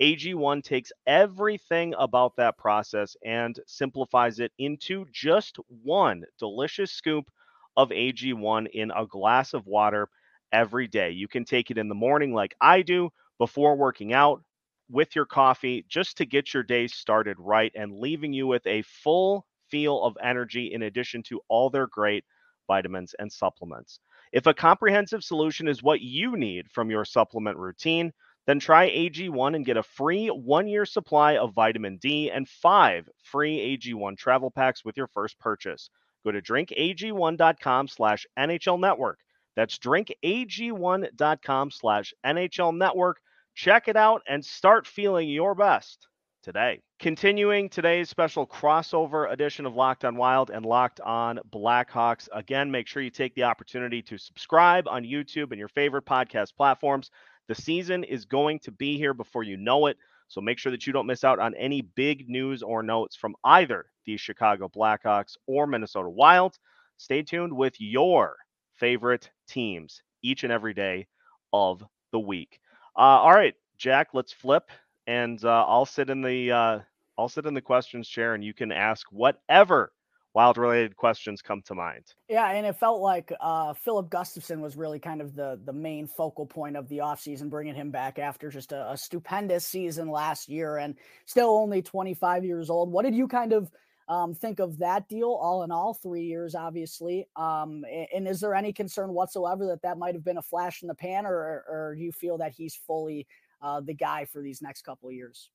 AG1 0.00 0.62
takes 0.62 0.92
everything 1.06 1.94
about 1.98 2.34
that 2.36 2.56
process 2.56 3.16
and 3.24 3.58
simplifies 3.66 4.40
it 4.40 4.52
into 4.58 5.04
just 5.12 5.58
one 5.68 6.24
delicious 6.38 6.90
scoop 6.90 7.30
of 7.76 7.90
AG1 7.90 8.68
in 8.72 8.90
a 8.92 9.06
glass 9.06 9.52
of 9.52 9.66
water 9.66 10.08
every 10.52 10.88
day. 10.88 11.10
You 11.10 11.28
can 11.28 11.44
take 11.44 11.70
it 11.70 11.78
in 11.78 11.88
the 11.88 11.94
morning, 11.94 12.32
like 12.34 12.54
I 12.60 12.82
do, 12.82 13.10
before 13.38 13.76
working 13.76 14.12
out, 14.12 14.42
with 14.90 15.14
your 15.14 15.26
coffee, 15.26 15.84
just 15.88 16.16
to 16.16 16.26
get 16.26 16.52
your 16.52 16.64
day 16.64 16.86
started 16.88 17.36
right 17.38 17.70
and 17.76 17.92
leaving 17.92 18.32
you 18.32 18.46
with 18.46 18.66
a 18.66 18.82
full 18.82 19.46
feel 19.70 20.02
of 20.02 20.16
energy 20.22 20.72
in 20.72 20.82
addition 20.82 21.22
to 21.24 21.40
all 21.48 21.70
their 21.70 21.86
great 21.86 22.24
vitamins 22.66 23.14
and 23.18 23.30
supplements. 23.30 24.00
If 24.32 24.46
a 24.46 24.54
comprehensive 24.54 25.22
solution 25.22 25.68
is 25.68 25.82
what 25.82 26.00
you 26.00 26.36
need 26.36 26.70
from 26.70 26.90
your 26.90 27.04
supplement 27.04 27.56
routine, 27.56 28.12
then 28.46 28.58
try 28.58 28.90
AG1 28.90 29.54
and 29.54 29.64
get 29.66 29.76
a 29.76 29.82
free 29.82 30.28
one 30.28 30.66
year 30.66 30.86
supply 30.86 31.36
of 31.36 31.54
vitamin 31.54 31.98
D 31.98 32.30
and 32.30 32.48
five 32.48 33.08
free 33.22 33.78
AG1 33.78 34.16
travel 34.16 34.50
packs 34.50 34.84
with 34.84 34.96
your 34.96 35.08
first 35.08 35.38
purchase. 35.38 35.90
Go 36.24 36.32
to 36.32 36.42
drinkag1.com 36.42 37.88
slash 37.88 38.26
NHL 38.38 38.80
Network. 38.80 39.18
That's 39.56 39.78
drinkag1.com 39.78 41.70
slash 41.70 42.14
NHL 42.24 42.76
Network. 42.76 43.20
Check 43.54 43.88
it 43.88 43.96
out 43.96 44.22
and 44.28 44.44
start 44.44 44.86
feeling 44.86 45.28
your 45.28 45.54
best 45.54 46.06
today. 46.42 46.80
Continuing 46.98 47.68
today's 47.68 48.08
special 48.08 48.46
crossover 48.46 49.30
edition 49.30 49.66
of 49.66 49.74
Locked 49.74 50.04
on 50.04 50.16
Wild 50.16 50.50
and 50.50 50.64
Locked 50.64 51.00
on 51.00 51.40
Blackhawks. 51.50 52.28
Again, 52.32 52.70
make 52.70 52.86
sure 52.86 53.02
you 53.02 53.10
take 53.10 53.34
the 53.34 53.44
opportunity 53.44 54.02
to 54.02 54.18
subscribe 54.18 54.88
on 54.88 55.04
YouTube 55.04 55.50
and 55.50 55.58
your 55.58 55.68
favorite 55.68 56.06
podcast 56.06 56.54
platforms. 56.56 57.10
The 57.50 57.56
season 57.56 58.04
is 58.04 58.26
going 58.26 58.60
to 58.60 58.70
be 58.70 58.96
here 58.96 59.12
before 59.12 59.42
you 59.42 59.56
know 59.56 59.86
it. 59.86 59.96
So 60.28 60.40
make 60.40 60.60
sure 60.60 60.70
that 60.70 60.86
you 60.86 60.92
don't 60.92 61.08
miss 61.08 61.24
out 61.24 61.40
on 61.40 61.52
any 61.56 61.80
big 61.80 62.28
news 62.28 62.62
or 62.62 62.80
notes 62.80 63.16
from 63.16 63.34
either 63.42 63.86
the 64.06 64.16
Chicago 64.18 64.68
Blackhawks 64.68 65.36
or 65.48 65.66
Minnesota 65.66 66.08
Wild. 66.08 66.56
Stay 66.96 67.22
tuned 67.22 67.52
with 67.52 67.74
your 67.80 68.36
favorite 68.76 69.28
teams 69.48 70.00
each 70.22 70.44
and 70.44 70.52
every 70.52 70.74
day 70.74 71.08
of 71.52 71.82
the 72.12 72.20
week. 72.20 72.60
Uh, 72.96 73.18
all 73.18 73.34
right, 73.34 73.56
Jack, 73.76 74.10
let's 74.14 74.32
flip, 74.32 74.70
and 75.08 75.44
uh, 75.44 75.64
I'll 75.66 75.86
sit 75.86 76.08
in 76.08 76.22
the 76.22 76.52
uh, 76.52 76.78
I'll 77.18 77.28
sit 77.28 77.46
in 77.46 77.54
the 77.54 77.60
questions 77.60 78.08
chair, 78.08 78.34
and 78.34 78.44
you 78.44 78.54
can 78.54 78.70
ask 78.70 79.08
whatever 79.10 79.90
wild 80.34 80.58
related 80.58 80.96
questions 80.96 81.42
come 81.42 81.62
to 81.62 81.74
mind. 81.74 82.04
Yeah, 82.28 82.50
and 82.50 82.66
it 82.66 82.76
felt 82.76 83.00
like 83.00 83.32
uh, 83.40 83.74
Filip 83.74 84.08
Gustavsson 84.10 84.60
was 84.60 84.76
really 84.76 84.98
kind 84.98 85.20
of 85.20 85.34
the 85.34 85.60
the 85.64 85.72
main 85.72 86.06
focal 86.06 86.46
point 86.46 86.76
of 86.76 86.88
the 86.88 86.98
offseason, 86.98 87.50
bringing 87.50 87.74
him 87.74 87.90
back 87.90 88.18
after 88.18 88.50
just 88.50 88.72
a, 88.72 88.92
a, 88.92 88.96
stupendous 88.96 89.66
season 89.66 90.08
last 90.08 90.48
year 90.48 90.78
and 90.78 90.94
still 91.26 91.50
only 91.50 91.82
25 91.82 92.44
years 92.44 92.70
old. 92.70 92.92
What 92.92 93.04
did 93.04 93.14
you 93.14 93.26
kind 93.26 93.52
of 93.52 93.70
um, 94.08 94.34
think 94.34 94.58
of 94.60 94.78
that 94.78 95.08
deal 95.08 95.30
all 95.30 95.62
in 95.62 95.70
all? 95.70 95.94
Three 95.94 96.24
years, 96.24 96.54
obviously. 96.54 97.26
Um, 97.36 97.84
and 98.14 98.28
is 98.28 98.40
there 98.40 98.54
any 98.54 98.72
concern 98.72 99.12
whatsoever 99.12 99.66
that 99.66 99.82
that 99.82 99.98
might 99.98 100.14
have 100.14 100.24
been 100.24 100.38
a 100.38 100.42
flash 100.42 100.82
in 100.82 100.88
the 100.88 100.94
pan, 100.94 101.26
or, 101.26 101.64
or 101.68 101.94
do 101.96 102.02
you 102.02 102.12
feel 102.12 102.38
that 102.38 102.52
he's 102.52 102.74
fully 102.74 103.26
uh, 103.62 103.80
the 103.80 103.94
guy 103.94 104.24
for 104.24 104.42
these 104.42 104.62
next 104.62 104.82
couple 104.82 105.08
of 105.08 105.14
years? 105.14 105.50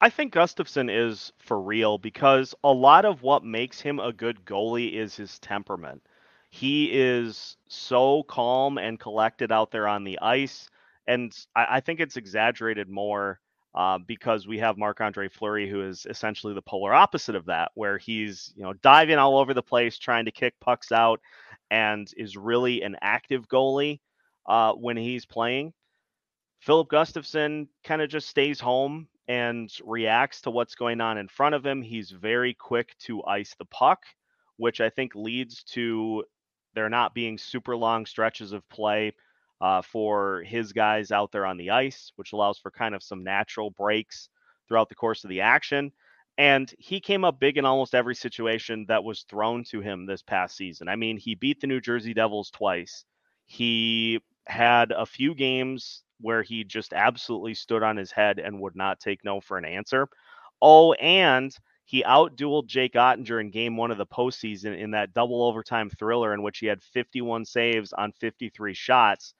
I 0.00 0.10
think 0.10 0.32
Gustavsson 0.32 0.88
is 0.90 1.32
for 1.38 1.60
real 1.60 1.98
because 1.98 2.54
a 2.62 2.72
lot 2.72 3.04
of 3.04 3.22
what 3.22 3.44
makes 3.44 3.80
him 3.80 3.98
a 3.98 4.12
good 4.12 4.44
goalie 4.44 4.92
is 4.94 5.16
his 5.16 5.38
temperament. 5.40 6.02
He 6.50 6.90
is 6.92 7.56
so 7.68 8.22
calm 8.22 8.78
and 8.78 8.98
collected 8.98 9.50
out 9.50 9.72
there 9.72 9.88
on 9.88 10.04
the 10.04 10.18
ice. 10.20 10.70
And 11.08 11.36
I, 11.56 11.66
I 11.70 11.80
think 11.80 11.98
it's 11.98 12.16
exaggerated 12.16 12.88
more 12.88 13.40
uh, 13.74 13.98
because 13.98 14.46
we 14.46 14.58
have 14.58 14.78
Marc 14.78 15.00
Andre 15.00 15.28
Fleury, 15.28 15.68
who 15.68 15.82
is 15.82 16.06
essentially 16.08 16.54
the 16.54 16.62
polar 16.62 16.94
opposite 16.94 17.34
of 17.34 17.46
that, 17.46 17.72
where 17.74 17.98
he's, 17.98 18.52
you 18.56 18.62
know, 18.62 18.74
diving 18.74 19.18
all 19.18 19.36
over 19.36 19.52
the 19.52 19.62
place, 19.62 19.98
trying 19.98 20.24
to 20.26 20.30
kick 20.30 20.54
pucks 20.60 20.92
out, 20.92 21.20
and 21.70 22.12
is 22.16 22.36
really 22.36 22.82
an 22.82 22.96
active 23.02 23.48
goalie 23.48 24.00
uh, 24.46 24.72
when 24.72 24.96
he's 24.96 25.26
playing. 25.26 25.72
Filip 26.60 26.88
Gustavsson 26.88 27.66
kind 27.84 28.00
of 28.00 28.08
just 28.08 28.28
stays 28.28 28.58
home 28.60 29.08
and 29.28 29.70
reacts 29.84 30.40
to 30.40 30.50
what's 30.50 30.74
going 30.74 31.00
on 31.00 31.18
in 31.18 31.28
front 31.28 31.54
of 31.54 31.64
him. 31.64 31.82
He's 31.82 32.10
very 32.10 32.54
quick 32.54 32.96
to 33.00 33.22
ice 33.24 33.54
the 33.58 33.66
puck, 33.66 34.02
which 34.56 34.80
I 34.80 34.88
think 34.88 35.14
leads 35.14 35.62
to 35.74 36.24
there 36.74 36.88
not 36.88 37.14
being 37.14 37.38
super 37.38 37.76
long 37.76 38.06
stretches 38.06 38.52
of 38.52 38.68
play 38.68 39.12
uh, 39.60 39.82
for 39.82 40.42
his 40.46 40.72
guys 40.72 41.10
out 41.10 41.32
there 41.32 41.44
on 41.44 41.56
the 41.56 41.70
ice, 41.70 42.12
which 42.16 42.32
allows 42.32 42.58
for 42.58 42.70
kind 42.70 42.94
of 42.94 43.02
some 43.02 43.22
natural 43.22 43.70
breaks 43.70 44.28
throughout 44.66 44.88
the 44.88 44.94
course 44.94 45.24
of 45.24 45.30
the 45.30 45.40
action. 45.40 45.92
And 46.38 46.72
he 46.78 47.00
came 47.00 47.24
up 47.24 47.40
big 47.40 47.58
in 47.58 47.64
almost 47.64 47.94
every 47.94 48.14
situation 48.14 48.86
that 48.88 49.02
was 49.02 49.24
thrown 49.28 49.64
to 49.64 49.80
him 49.80 50.06
this 50.06 50.22
past 50.22 50.56
season. 50.56 50.88
I 50.88 50.94
mean, 50.94 51.16
he 51.16 51.34
beat 51.34 51.60
the 51.60 51.66
New 51.66 51.80
Jersey 51.80 52.14
Devils 52.14 52.50
twice. 52.50 53.04
He 53.46 54.20
had 54.46 54.92
a 54.92 55.04
few 55.04 55.34
games 55.34 56.04
where 56.20 56.42
he 56.42 56.64
just 56.64 56.92
absolutely 56.92 57.54
stood 57.54 57.82
on 57.82 57.96
his 57.96 58.10
head 58.10 58.38
and 58.38 58.60
would 58.60 58.76
not 58.76 59.00
take 59.00 59.24
no 59.24 59.40
for 59.40 59.58
an 59.58 59.64
answer. 59.64 60.08
Oh, 60.60 60.92
and 60.94 61.54
he 61.84 62.02
outdueled 62.02 62.66
Jake 62.66 62.94
Oettinger 62.94 63.40
in 63.40 63.50
game 63.50 63.76
one 63.76 63.90
of 63.90 63.98
the 63.98 64.06
postseason 64.06 64.78
in 64.78 64.90
that 64.90 65.14
double 65.14 65.42
overtime 65.42 65.88
thriller 65.88 66.34
in 66.34 66.42
which 66.42 66.58
he 66.58 66.66
had 66.66 66.82
51 66.82 67.44
saves 67.44 67.92
on 67.92 68.12
53 68.12 68.74
shots. 68.74 69.32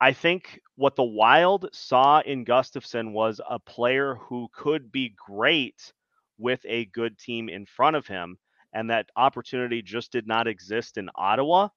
I 0.00 0.12
think 0.12 0.60
what 0.74 0.96
the 0.96 1.04
Wild 1.04 1.68
saw 1.72 2.20
in 2.20 2.44
Gustavsson 2.44 3.12
was 3.12 3.40
a 3.48 3.60
player 3.60 4.16
who 4.16 4.48
could 4.52 4.90
be 4.90 5.14
great 5.16 5.92
with 6.38 6.60
a 6.68 6.86
good 6.86 7.16
team 7.18 7.48
in 7.48 7.64
front 7.64 7.96
of 7.96 8.06
him. 8.06 8.36
And 8.74 8.90
that 8.90 9.10
opportunity 9.16 9.80
just 9.80 10.10
did 10.10 10.26
not 10.26 10.48
exist 10.48 10.98
in 10.98 11.08
Ottawa. 11.14 11.68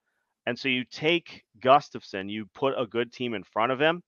And 0.46 0.58
so 0.58 0.70
you 0.70 0.86
take 0.86 1.44
Gustavsson, 1.60 2.30
you 2.30 2.48
put 2.54 2.74
a 2.78 2.88
good 2.88 3.14
team 3.14 3.34
in 3.34 3.44
front 3.44 3.72
of 3.72 3.80
him, 3.80 4.04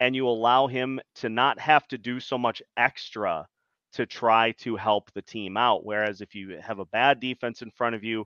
and 0.00 0.16
you 0.16 0.26
allow 0.26 0.66
him 0.66 1.00
to 1.16 1.28
not 1.28 1.60
have 1.60 1.86
to 1.88 1.98
do 1.98 2.18
so 2.18 2.38
much 2.38 2.62
extra 2.76 3.46
to 3.92 4.06
try 4.06 4.52
to 4.52 4.76
help 4.76 5.12
the 5.12 5.22
team 5.22 5.56
out. 5.56 5.84
Whereas 5.84 6.20
if 6.20 6.34
you 6.34 6.58
have 6.60 6.78
a 6.78 6.86
bad 6.86 7.20
defense 7.20 7.62
in 7.62 7.70
front 7.70 7.94
of 7.94 8.02
you, 8.02 8.24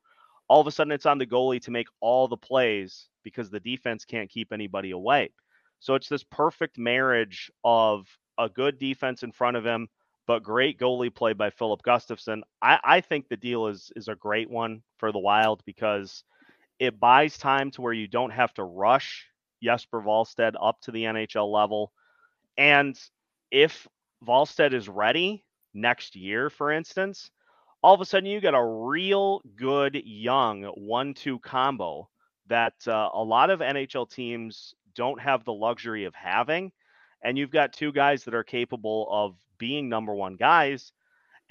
all 0.49 0.61
of 0.61 0.67
a 0.67 0.71
sudden 0.71 0.93
it's 0.93 1.07
on 1.07 1.19
the 1.19 1.27
goalie 1.27 1.61
to 1.63 1.71
make 1.71 1.89
all 2.01 2.29
the 2.29 2.37
plays 2.37 3.09
because 3.25 3.51
the 3.51 3.61
defense 3.61 4.05
can't 4.05 4.31
keep 4.31 4.53
anybody 4.53 4.93
away. 4.93 5.31
So 5.81 5.95
it's 5.95 6.09
this 6.09 6.25
perfect 6.25 6.79
marriage 6.79 7.51
of 7.65 8.07
a 8.39 8.49
good 8.49 8.79
defense 8.79 9.23
in 9.23 9.33
front 9.33 9.57
of 9.57 9.65
him, 9.65 9.89
but 10.27 10.43
great 10.43 10.79
goalie 10.79 11.15
play 11.15 11.33
by 11.33 11.51
Filip 11.51 11.83
Gustavsson. 11.83 12.43
I, 12.63 12.79
I 12.85 13.01
think 13.01 13.29
the 13.29 13.37
deal 13.37 13.67
is 13.67 13.91
is 13.97 14.09
a 14.09 14.15
great 14.15 14.51
one 14.51 14.83
for 14.99 15.13
the 15.13 15.19
Wild 15.19 15.63
because 15.65 16.25
it 16.79 17.01
buys 17.01 17.39
time 17.39 17.71
to 17.73 17.83
where 17.83 17.93
you 17.93 18.07
don't 18.07 18.31
have 18.31 18.53
to 18.55 18.65
rush 18.65 19.27
Jesper 19.65 20.03
Wallstedt 20.03 20.55
up 20.61 20.81
to 20.83 20.91
the 20.91 21.05
NHL 21.05 21.51
level. 21.51 21.93
And 22.59 22.99
if 23.51 23.89
Wallstedt 24.25 24.75
is 24.75 24.89
ready 24.89 25.45
next 25.73 26.15
year, 26.15 26.51
for 26.51 26.71
instance, 26.71 27.31
all 27.83 27.95
of 27.95 28.01
a 28.01 28.05
sudden 28.05 28.31
you 28.31 28.41
get 28.41 28.55
a 28.55 28.65
real 28.65 29.43
good 29.57 30.01
young 30.05 30.65
one-two 30.65 31.39
combo 31.41 32.09
that 32.47 32.75
uh, 32.87 33.11
a 33.13 33.23
lot 33.23 33.51
of 33.51 33.61
NHL 33.61 34.11
teams 34.11 34.75
don't 34.95 35.21
have 35.21 35.45
the 35.45 35.53
luxury 35.53 36.05
of 36.05 36.15
having. 36.15 36.73
And 37.23 37.39
you've 37.39 37.51
got 37.51 37.73
two 37.73 37.93
guys 37.93 38.25
that 38.25 38.35
are 38.35 38.45
capable 38.45 39.09
of 39.11 39.35
being 39.59 39.89
number 39.89 40.15
one 40.15 40.37
guys. 40.37 40.93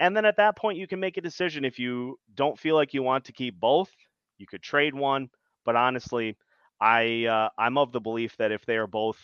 And 0.00 0.16
then 0.16 0.24
at 0.24 0.36
that 0.36 0.56
point, 0.56 0.78
you 0.78 0.86
can 0.86 1.00
make 1.00 1.16
a 1.16 1.20
decision. 1.20 1.64
If 1.64 1.78
you 1.78 2.18
don't 2.34 2.58
feel 2.58 2.74
like 2.74 2.94
you 2.94 3.02
want 3.02 3.24
to 3.24 3.32
keep 3.32 3.58
both, 3.58 3.90
you 4.38 4.46
could 4.46 4.62
trade 4.62 4.94
one. 4.94 5.30
But 5.64 5.76
honestly, 5.76 6.36
I 6.80 7.26
uh, 7.26 7.48
I'm 7.58 7.78
of 7.78 7.92
the 7.92 8.00
belief 8.00 8.36
that 8.38 8.52
if 8.52 8.66
they 8.66 8.76
are 8.76 8.86
both 8.86 9.18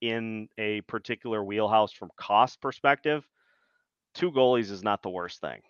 in 0.00 0.48
a 0.58 0.80
particular 0.82 1.42
wheelhouse 1.42 1.92
from 1.92 2.10
cost 2.16 2.60
perspective, 2.60 3.26
two 4.14 4.30
goalies 4.30 4.70
is 4.70 4.82
not 4.82 5.02
the 5.02 5.10
worst 5.10 5.40
thing. 5.40 5.60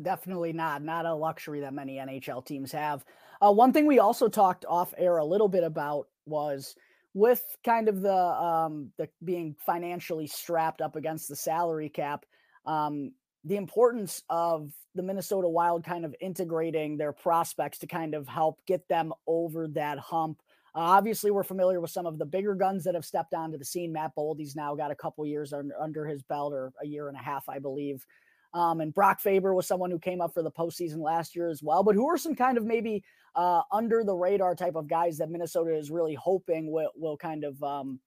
Definitely 0.00 0.52
not. 0.52 0.82
Not 0.82 1.06
a 1.06 1.14
luxury 1.14 1.60
that 1.60 1.74
many 1.74 1.96
NHL 1.96 2.44
teams 2.44 2.72
have. 2.72 3.04
Uh, 3.40 3.52
one 3.52 3.72
thing 3.72 3.86
we 3.86 3.98
also 3.98 4.28
talked 4.28 4.64
off 4.68 4.94
air 4.96 5.18
a 5.18 5.24
little 5.24 5.48
bit 5.48 5.64
about 5.64 6.08
was 6.26 6.74
with 7.14 7.44
kind 7.64 7.88
of 7.88 8.00
the 8.00 8.14
um, 8.14 8.90
the 8.96 9.08
being 9.22 9.54
financially 9.66 10.26
strapped 10.26 10.80
up 10.80 10.96
against 10.96 11.28
the 11.28 11.36
salary 11.36 11.88
cap. 11.88 12.24
Um, 12.64 13.12
the 13.44 13.56
importance 13.56 14.22
of 14.30 14.72
the 14.94 15.02
Minnesota 15.02 15.48
Wild 15.48 15.84
kind 15.84 16.04
of 16.04 16.14
integrating 16.20 16.96
their 16.96 17.12
prospects 17.12 17.78
to 17.78 17.86
kind 17.86 18.14
of 18.14 18.28
help 18.28 18.64
get 18.66 18.88
them 18.88 19.12
over 19.26 19.68
that 19.68 19.98
hump 19.98 20.40
uh, 20.74 20.80
obviously, 20.80 21.30
we're 21.30 21.42
familiar 21.42 21.80
with 21.80 21.90
some 21.90 22.06
of 22.06 22.18
the 22.18 22.24
bigger 22.24 22.54
guns 22.54 22.84
that 22.84 22.94
have 22.94 23.04
stepped 23.04 23.34
onto 23.34 23.58
the 23.58 23.64
scene. 23.64 23.92
Matt 23.92 24.12
Boldy's 24.16 24.56
now 24.56 24.74
got 24.74 24.90
a 24.90 24.94
couple 24.96 25.26
years 25.26 25.52
under, 25.52 25.74
under 25.78 26.06
his 26.06 26.22
belt, 26.22 26.54
or 26.54 26.72
a 26.82 26.86
year 26.86 27.08
and 27.08 27.16
a 27.16 27.22
half, 27.22 27.48
I 27.48 27.58
believe. 27.58 28.06
Um, 28.54 28.80
and 28.80 28.92
Brock 28.92 29.20
Faber 29.20 29.54
was 29.54 29.66
someone 29.66 29.90
who 29.90 29.98
came 29.98 30.20
up 30.20 30.32
for 30.32 30.42
the 30.42 30.50
postseason 30.50 30.98
last 30.98 31.34
year 31.34 31.48
as 31.48 31.62
well. 31.62 31.82
But 31.82 31.94
who 31.94 32.08
are 32.08 32.18
some 32.18 32.34
kind 32.34 32.58
of 32.58 32.64
maybe 32.64 33.02
uh, 33.34 33.62
under 33.70 34.04
the 34.04 34.14
radar 34.14 34.54
type 34.54 34.74
of 34.74 34.88
guys 34.88 35.18
that 35.18 35.30
Minnesota 35.30 35.74
is 35.74 35.90
really 35.90 36.14
hoping 36.14 36.70
will 36.70 36.90
will 36.96 37.16
kind 37.16 37.44
of 37.44 37.62
um, 37.62 38.00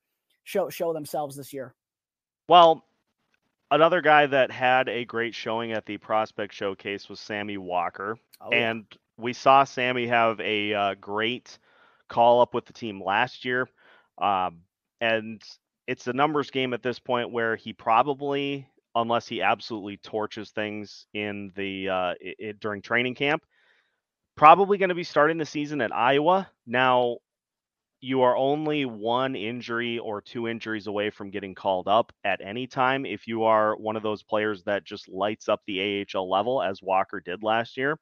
show 0.44 0.70
show 0.70 0.94
themselves 0.94 1.36
this 1.36 1.52
year? 1.52 1.74
Well, 2.48 2.84
another 3.72 4.02
guy 4.02 4.28
that 4.28 4.52
had 4.52 4.88
a 4.88 5.06
great 5.06 5.34
showing 5.34 5.72
at 5.72 5.86
the 5.86 5.98
prospect 5.98 6.54
showcase 6.54 7.10
was 7.10 7.20
Sammy 7.20 7.58
Walker, 7.58 8.18
oh, 8.42 8.50
and 8.50 8.86
we 9.18 9.34
saw 9.34 9.64
Sammy 9.64 10.06
have 10.08 10.40
a 10.40 10.74
uh, 10.74 10.96
great 10.96 11.58
call 12.08 12.42
up 12.42 12.54
with 12.54 12.66
the 12.66 12.74
team 12.74 13.02
last 13.04 13.46
year. 13.46 13.68
Um, 14.22 14.62
and 15.02 15.42
it's 15.88 16.08
a 16.08 16.14
numbers 16.14 16.52
game 16.52 16.74
at 16.74 16.84
this 16.84 17.00
point 17.00 17.32
where 17.32 17.56
he 17.56 17.74
probably, 17.74 18.68
unless 18.96 19.28
he 19.28 19.42
absolutely 19.42 19.98
torches 19.98 20.52
things 20.52 21.08
in 21.14 21.52
the 21.56 21.90
uh, 21.90 22.14
it, 22.20 22.60
during 22.60 22.82
training 22.82 23.16
camp, 23.16 23.44
probably 24.36 24.78
going 24.78 24.90
to 24.90 24.96
be 24.96 25.04
starting 25.04 25.38
the 25.38 25.46
season 25.46 25.82
at 25.82 25.96
Iowa. 25.96 26.50
Now, 26.66 27.18
you 28.02 28.22
are 28.22 28.38
only 28.38 28.86
one 28.86 29.36
injury 29.36 30.00
or 30.00 30.22
two 30.22 30.48
injuries 30.48 30.88
away 30.88 31.10
from 31.10 31.32
getting 31.32 31.56
called 31.56 31.88
up 31.88 32.14
at 32.24 32.40
any 32.42 32.68
time 32.68 33.06
if 33.06 33.28
you 33.28 33.44
are 33.44 33.76
one 33.78 33.96
of 33.96 34.04
those 34.04 34.22
players 34.22 34.64
that 34.64 34.84
just 34.84 35.10
lights 35.10 35.50
up 35.50 35.62
the 35.66 36.06
AHL 36.14 36.30
level 36.30 36.62
as 36.62 36.82
Walker 36.82 37.20
did 37.20 37.44
last 37.44 37.78
year 37.78 37.98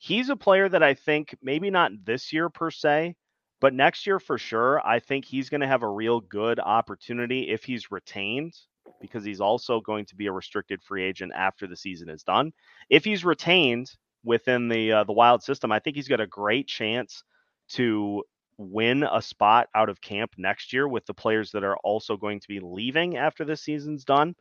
he's 0.00 0.30
a 0.30 0.36
player 0.36 0.68
that 0.68 0.82
I 0.82 0.94
think 0.94 1.36
maybe 1.42 1.70
not 1.70 1.92
this 2.04 2.32
year 2.32 2.48
per 2.48 2.70
se, 2.70 3.14
but 3.60 3.74
next 3.74 4.06
year 4.06 4.18
for 4.18 4.38
sure, 4.38 4.80
I 4.86 5.00
think 5.00 5.24
he's 5.24 5.48
going 5.48 5.60
to 5.60 5.66
have 5.66 5.82
a 5.82 5.88
real 5.88 6.20
good 6.20 6.58
opportunity 6.58 7.50
if 7.50 7.64
he's 7.64 7.90
retained 7.90 8.54
because 9.00 9.24
he's 9.24 9.40
also 9.40 9.80
going 9.80 10.06
to 10.06 10.16
be 10.16 10.26
a 10.26 10.32
restricted 10.32 10.82
free 10.82 11.04
agent 11.04 11.32
after 11.34 11.66
the 11.66 11.76
season 11.76 12.08
is 12.08 12.22
done. 12.22 12.52
If 12.88 13.04
he's 13.04 13.24
retained 13.24 13.90
within 14.24 14.68
the 14.68 14.92
uh, 14.92 15.04
the 15.04 15.12
Wild 15.12 15.42
system, 15.42 15.72
I 15.72 15.78
think 15.78 15.96
he's 15.96 16.08
got 16.08 16.20
a 16.20 16.26
great 16.26 16.66
chance 16.66 17.22
to 17.70 18.24
win 18.56 19.04
a 19.10 19.22
spot 19.22 19.68
out 19.74 19.88
of 19.88 20.00
camp 20.00 20.32
next 20.36 20.72
year 20.72 20.86
with 20.86 21.06
the 21.06 21.14
players 21.14 21.50
that 21.52 21.64
are 21.64 21.78
also 21.78 22.16
going 22.16 22.40
to 22.40 22.48
be 22.48 22.60
leaving 22.60 23.16
after 23.16 23.44
the 23.44 23.56
season's 23.56 24.04
done. 24.04 24.34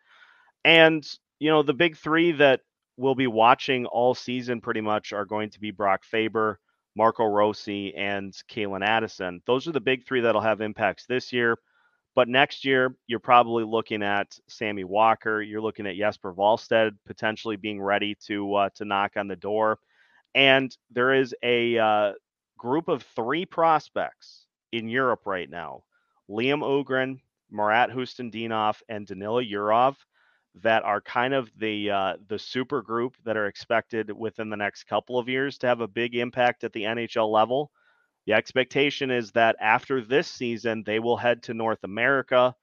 And 0.66 1.08
you 1.40 1.50
know, 1.50 1.64
the 1.64 1.74
big 1.74 1.96
3 1.96 2.34
that 2.34 2.62
we'll 2.98 3.16
be 3.16 3.28
watching 3.28 3.86
all 3.86 4.14
season 4.14 4.60
pretty 4.60 4.82
much 4.82 5.14
are 5.14 5.26
going 5.26 5.50
to 5.52 5.60
be 5.60 5.72
Brock 5.72 6.04
Faber, 6.04 6.60
Marco 7.00 7.24
Rossi, 7.24 7.96
and 7.96 8.34
Calen 8.52 8.86
Addison. 8.86 9.42
Those 9.48 9.70
are 9.70 9.72
the 9.72 9.80
big 9.80 10.06
three 10.06 10.20
that'll 10.20 10.42
have 10.42 10.60
impacts 10.60 11.06
this 11.06 11.32
year. 11.32 11.58
But 12.14 12.28
next 12.28 12.66
year, 12.66 12.94
you're 13.08 13.22
probably 13.22 13.64
looking 13.64 14.04
at 14.04 14.38
Sammy 14.50 14.84
Walker. 14.84 15.42
You're 15.42 15.62
looking 15.62 15.88
at 15.88 15.96
Jesper 15.96 16.34
Wallstedt 16.34 16.92
potentially 17.06 17.56
being 17.56 17.82
ready 17.82 18.18
to 18.28 18.54
uh, 18.54 18.70
to 18.76 18.84
knock 18.84 19.14
on 19.16 19.30
the 19.30 19.38
door. 19.38 19.80
And 20.36 20.76
there 20.92 21.14
is 21.14 21.34
a 21.42 21.78
uh, 21.78 22.12
group 22.58 22.90
of 22.90 23.04
three 23.16 23.46
prospects 23.46 24.46
in 24.74 24.90
Europe 24.90 25.22
right 25.26 25.50
now: 25.50 25.84
Liam 26.30 26.62
Öhgren, 26.62 27.22
Marat 27.50 27.92
Khusnutdinov, 27.92 28.82
and 28.90 29.08
Danila 29.08 29.50
Yurov 29.50 29.96
that 30.56 30.84
are 30.84 31.02
kind 31.02 31.34
of 31.34 31.52
the 31.58 31.92
uh, 31.92 32.14
the 32.28 32.40
super 32.40 32.82
group 32.82 33.16
that 33.24 33.38
are 33.38 33.48
expected 33.48 34.12
within 34.12 34.50
the 34.50 34.58
next 34.58 34.86
couple 34.86 35.18
of 35.18 35.30
years 35.30 35.58
to 35.60 35.68
have 35.68 35.82
a 35.82 35.88
big 35.88 36.16
impact 36.16 36.64
at 36.64 36.74
the 36.74 36.84
NHL 36.84 37.32
level. 37.32 37.72
The 38.26 38.34
expectation 38.34 39.12
is 39.12 39.32
that 39.32 39.56
after 39.60 40.02
this 40.02 40.28
season, 40.28 40.84
they 40.86 41.00
will 41.00 41.18
head 41.18 41.44
to 41.44 41.54
North 41.54 41.84
America, 41.84 42.56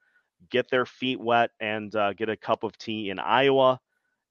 get 0.49 0.69
their 0.69 0.85
feet 0.85 1.19
wet, 1.19 1.51
and 1.59 1.93
uh, 1.95 2.13
get 2.13 2.29
a 2.29 2.37
cup 2.37 2.63
of 2.63 2.77
tea 2.77 3.09
in 3.09 3.19
Iowa, 3.19 3.79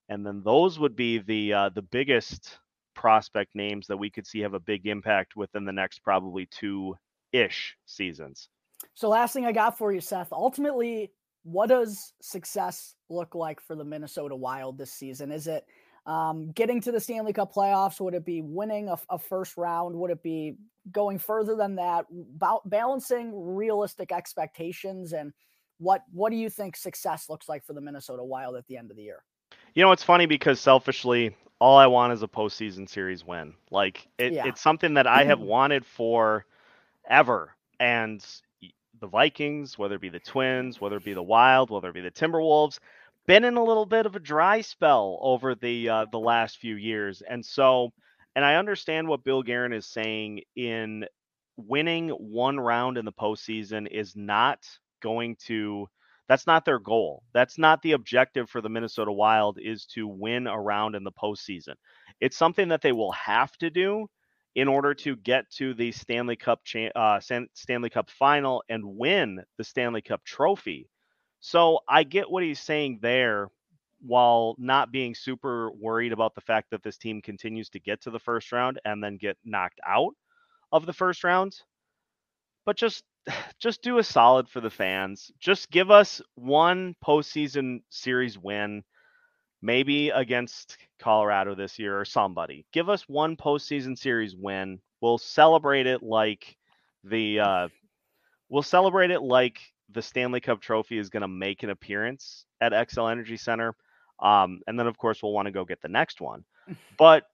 and 0.09 0.25
then 0.25 0.42
those 0.45 0.79
would 0.79 0.97
be 0.97 1.19
the 1.19 1.53
uh, 1.53 1.69
the 1.71 1.83
biggest 1.83 2.59
prospect 2.95 3.55
names 3.55 3.87
that 3.87 3.97
we 3.97 4.11
could 4.11 4.27
see 4.27 4.40
have 4.40 4.55
a 4.55 4.61
big 4.61 4.87
impact 4.87 5.37
within 5.37 5.64
the 5.64 5.73
next 5.73 6.01
probably 6.01 6.47
two 6.47 6.97
ish 7.33 7.77
seasons. 7.85 8.49
So, 8.95 9.09
last 9.09 9.33
thing 9.33 9.45
I 9.45 9.53
got 9.53 9.77
for 9.77 9.92
you, 9.92 10.01
Seth. 10.01 10.33
Ultimately, 10.33 11.12
what 11.47 11.69
does 11.69 12.13
success 12.21 12.97
look 13.09 13.37
like 13.37 13.61
for 13.61 13.77
the 13.77 13.85
Minnesota 13.85 14.35
Wild 14.35 14.77
this 14.77 14.93
season? 14.93 15.31
Is 15.31 15.47
it 15.47 15.65
um, 16.05 16.51
getting 16.51 16.81
to 16.81 16.91
the 16.91 16.99
Stanley 16.99 17.33
Cup 17.33 17.55
playoffs? 17.55 18.01
Would 18.01 18.15
it 18.15 18.25
be 18.25 18.43
winning 18.43 18.89
a, 18.89 18.99
a 19.11 19.19
first 19.19 19.57
round? 19.57 19.95
Would 19.95 20.11
it 20.11 20.25
be 20.25 20.57
going 20.91 21.21
further 21.21 21.55
than 21.55 21.77
that? 21.77 22.07
Ba- 22.11 22.59
balancing 22.65 23.33
realistic 23.55 24.11
expectations 24.11 25.13
and 25.13 25.33
what 25.79 26.03
what 26.11 26.31
do 26.31 26.37
you 26.37 26.51
think 26.51 26.75
success 26.75 27.29
looks 27.29 27.49
like 27.49 27.65
for 27.65 27.75
the 27.75 27.81
Minnesota 27.81 28.25
Wild 28.25 28.57
at 28.57 28.67
the 28.67 28.77
end 28.77 28.91
of 28.91 28.97
the 28.97 29.05
year? 29.05 29.23
You 29.75 29.85
know, 29.85 29.93
it's 29.93 30.03
funny 30.03 30.27
because 30.27 30.59
selfishly, 30.59 31.37
all 31.61 31.77
I 31.77 31.87
want 31.87 32.13
is 32.13 32.23
a 32.25 32.29
postseason 32.29 32.89
series 32.89 33.25
win. 33.25 33.55
Like 33.71 34.09
it, 34.19 34.33
yeah. 34.33 34.49
it's 34.49 34.61
something 34.61 34.95
that 34.95 35.07
I 35.07 35.23
have 35.23 35.41
wanted 35.55 35.87
for 35.87 36.45
ever. 37.09 37.55
And 37.79 38.25
the 39.01 39.07
Vikings, 39.09 39.79
whether 39.79 39.97
it 39.97 40.01
be 40.01 40.09
the 40.09 40.21
Twins, 40.21 40.81
whether 40.81 40.97
it 40.97 41.05
be 41.05 41.15
the 41.15 41.23
Wild, 41.23 41.71
whether 41.71 41.89
it 41.89 41.95
be 41.95 42.01
the 42.01 42.11
Timberwolves, 42.11 42.79
been 43.27 43.45
in 43.45 43.57
a 43.57 43.65
little 43.65 43.87
bit 43.87 44.07
of 44.07 44.17
a 44.17 44.21
dry 44.21 44.61
spell 44.61 45.19
over 45.23 45.55
the 45.55 45.89
uh, 45.89 46.07
the 46.13 46.19
last 46.19 46.59
few 46.59 46.77
years, 46.77 47.23
and 47.29 47.45
so, 47.45 47.93
and 48.37 48.45
I 48.45 48.57
understand 48.57 49.09
what 49.09 49.25
Bill 49.25 49.43
Guerin 49.43 49.73
is 49.73 49.87
saying 49.87 50.43
in 50.57 51.07
winning 51.57 52.11
one 52.11 52.59
round 52.61 52.99
in 52.99 53.05
the 53.05 53.13
postseason 53.13 53.89
is 53.91 54.15
not 54.17 54.67
going 55.03 55.37
to. 55.47 55.89
That's 56.29 56.47
not 56.47 56.65
their 56.65 56.81
goal. 56.81 57.23
That's 57.35 57.57
not 57.57 57.83
the 57.83 57.93
objective 57.93 58.51
for 58.51 58.61
the 58.61 58.69
Minnesota 58.69 59.13
Wild 59.13 59.59
is 59.63 59.87
to 59.95 60.09
win 60.09 60.49
a 60.49 60.61
round 60.61 60.97
in 60.97 61.05
the 61.05 61.13
postseason. 61.13 61.75
It's 62.21 62.37
something 62.37 62.69
that 62.69 62.83
they 62.83 62.91
will 62.93 63.13
have 63.13 63.57
to 63.59 63.71
do 63.71 64.09
in 64.57 64.69
order 64.69 64.95
to 64.95 65.16
get 65.16 65.49
to 65.51 65.75
the 65.75 65.92
Stanley 65.92 66.35
Cup 66.35 66.64
cha- 66.64 66.90
uh, 66.97 67.21
Stanley 67.55 67.90
Cup 67.90 68.11
final 68.11 68.64
and 68.71 68.83
win 68.85 69.45
the 69.59 69.64
Stanley 69.64 70.01
Cup 70.01 70.25
trophy. 70.25 70.88
So 71.40 71.81
I 71.87 72.05
get 72.05 72.31
what 72.31 72.42
he's 72.42 72.59
saying 72.59 73.01
there 73.03 73.51
while 74.01 74.57
not 74.59 74.90
being 74.90 75.14
super 75.14 75.71
worried 75.73 76.12
about 76.12 76.35
the 76.35 76.40
fact 76.40 76.71
that 76.71 76.83
this 76.83 76.97
team 76.97 77.21
continues 77.21 77.69
to 77.71 77.81
get 77.81 78.01
to 78.03 78.11
the 78.11 78.19
first 78.19 78.51
round 78.51 78.81
and 78.87 79.05
then 79.05 79.19
get 79.19 79.37
knocked 79.45 79.81
out 79.87 80.14
of 80.73 80.87
the 80.87 80.92
first 80.95 81.23
round. 81.23 81.55
But 82.64 82.79
just 82.79 83.05
just 83.61 83.83
do 83.83 83.99
a 83.99 84.05
solid 84.05 84.49
for 84.49 84.62
the 84.62 84.71
fans. 84.71 85.31
Just 85.38 85.71
give 85.71 85.90
us 85.90 86.23
one 86.35 86.97
postseason 87.05 87.83
series 87.90 88.38
win 88.38 88.85
maybe 89.67 90.11
against 90.11 90.79
Colorado 91.01 91.57
this 91.57 91.77
year 91.77 91.99
or 91.99 92.05
somebody. 92.05 92.65
Give 92.73 92.89
us 92.89 93.09
one 93.09 93.37
postseason 93.37 93.99
series 93.99 94.37
win. 94.37 94.81
We'll 95.01 95.19
celebrate 95.19 95.89
it 95.89 96.05
like 96.05 96.57
the 97.03 97.41
uh, 97.41 97.69
we'll 98.49 98.63
celebrate 98.63 99.11
it 99.11 99.23
like 99.23 99.59
the 99.91 100.03
Stanley 100.03 100.41
Cup 100.41 100.61
Trophy 100.61 100.99
is 100.99 101.11
going 101.11 101.23
to 101.23 101.29
make 101.29 101.65
an 101.65 101.71
appearance 101.71 102.47
at 102.61 102.73
Xcel 102.73 103.11
Energy 103.11 103.37
Center. 103.37 103.75
Um, 104.21 104.61
and 104.69 104.79
then 104.79 104.87
of 104.87 104.97
course 104.97 105.21
we'll 105.23 105.33
want 105.33 105.47
to 105.47 105.53
go 105.53 105.65
get 105.65 105.83
the 105.83 105.89
next 105.89 106.21
one. 106.21 106.45
But 106.99 107.25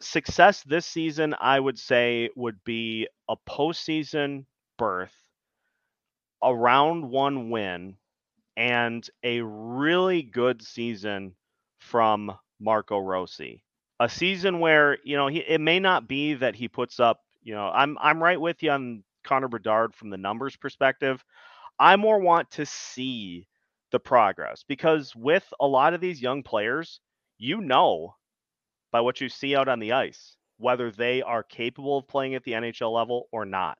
success 0.00 0.62
this 0.62 0.86
season, 0.86 1.34
I 1.40 1.58
would 1.60 1.78
say, 1.78 2.30
would 2.36 2.62
be 2.64 3.08
a 3.28 3.36
postseason 3.48 4.44
berth, 4.78 5.14
a 6.42 6.54
round 6.54 7.08
one 7.08 7.48
win, 7.50 7.96
and 8.56 9.08
a 9.22 9.40
really 9.42 10.22
good 10.22 10.60
season 10.62 11.34
from 11.84 12.36
Marco 12.60 12.98
Rossi. 12.98 13.62
A 14.00 14.08
season 14.08 14.58
where, 14.58 14.98
you 15.04 15.16
know, 15.16 15.28
he, 15.28 15.38
it 15.38 15.60
may 15.60 15.78
not 15.78 16.08
be 16.08 16.34
that 16.34 16.56
he 16.56 16.68
puts 16.68 16.98
up, 16.98 17.20
you 17.42 17.54
know, 17.54 17.68
I'm 17.68 17.96
I'm 18.00 18.22
right 18.22 18.40
with 18.40 18.62
you 18.62 18.70
on 18.70 19.04
Connor 19.22 19.48
Bedard 19.48 19.94
from 19.94 20.10
the 20.10 20.16
numbers 20.16 20.56
perspective. 20.56 21.24
I 21.78 21.96
more 21.96 22.18
want 22.18 22.50
to 22.52 22.66
see 22.66 23.46
the 23.92 24.00
progress 24.00 24.64
because 24.66 25.14
with 25.14 25.44
a 25.60 25.66
lot 25.66 25.94
of 25.94 26.00
these 26.00 26.20
young 26.20 26.42
players, 26.42 27.00
you 27.38 27.60
know 27.60 28.16
by 28.92 29.00
what 29.00 29.20
you 29.20 29.28
see 29.28 29.56
out 29.56 29.68
on 29.68 29.80
the 29.80 29.92
ice 29.92 30.36
whether 30.58 30.90
they 30.90 31.22
are 31.22 31.42
capable 31.42 31.98
of 31.98 32.08
playing 32.08 32.34
at 32.34 32.44
the 32.44 32.52
NHL 32.52 32.92
level 32.92 33.28
or 33.32 33.44
not. 33.44 33.76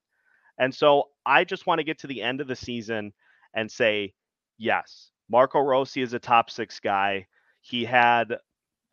And 0.58 0.74
so 0.74 1.04
I 1.24 1.44
just 1.44 1.66
want 1.66 1.78
to 1.78 1.84
get 1.84 2.00
to 2.00 2.06
the 2.06 2.22
end 2.22 2.40
of 2.40 2.48
the 2.48 2.56
season 2.56 3.12
and 3.54 3.70
say, 3.70 4.14
yes, 4.58 5.10
Marco 5.30 5.60
Rossi 5.60 6.02
is 6.02 6.12
a 6.12 6.18
top 6.18 6.50
six 6.50 6.80
guy. 6.80 7.26
He 7.66 7.86
had, 7.86 8.36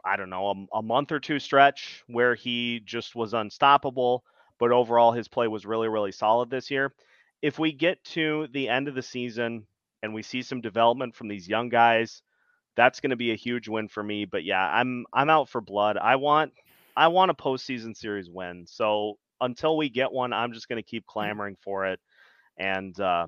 I 0.05 0.15
don't 0.15 0.29
know, 0.29 0.47
a, 0.73 0.77
a 0.77 0.81
month 0.81 1.11
or 1.11 1.19
two 1.19 1.39
stretch 1.39 2.03
where 2.07 2.35
he 2.35 2.81
just 2.85 3.15
was 3.15 3.33
unstoppable, 3.33 4.23
but 4.59 4.71
overall 4.71 5.11
his 5.11 5.27
play 5.27 5.49
was 5.49 5.65
really, 5.65 5.89
really 5.89 6.13
solid 6.13 6.49
this 6.49 6.71
year. 6.71 6.93
If 7.41 7.59
we 7.59 7.73
get 7.73 8.01
to 8.05 8.47
the 8.53 8.69
end 8.69 8.87
of 8.87 8.95
the 8.95 9.01
season 9.01 9.67
and 10.01 10.13
we 10.13 10.21
see 10.23 10.41
some 10.41 10.61
development 10.61 11.15
from 11.15 11.27
these 11.27 11.49
young 11.49 11.67
guys, 11.67 12.21
that's 12.77 13.01
going 13.01 13.09
to 13.09 13.17
be 13.17 13.33
a 13.33 13.35
huge 13.35 13.67
win 13.67 13.89
for 13.89 14.01
me. 14.01 14.23
But 14.23 14.45
yeah, 14.45 14.65
I'm 14.65 15.05
I'm 15.11 15.29
out 15.29 15.49
for 15.49 15.59
blood. 15.59 15.97
I 15.97 16.15
want 16.15 16.53
I 16.95 17.09
want 17.09 17.31
a 17.31 17.33
postseason 17.33 17.95
series 17.95 18.29
win. 18.29 18.65
So 18.67 19.17
until 19.41 19.75
we 19.75 19.89
get 19.89 20.13
one, 20.13 20.31
I'm 20.31 20.53
just 20.53 20.69
going 20.69 20.81
to 20.81 20.89
keep 20.89 21.03
mm. 21.03 21.07
clamoring 21.07 21.57
for 21.61 21.87
it. 21.87 21.99
And 22.57 22.97
uh, 23.01 23.27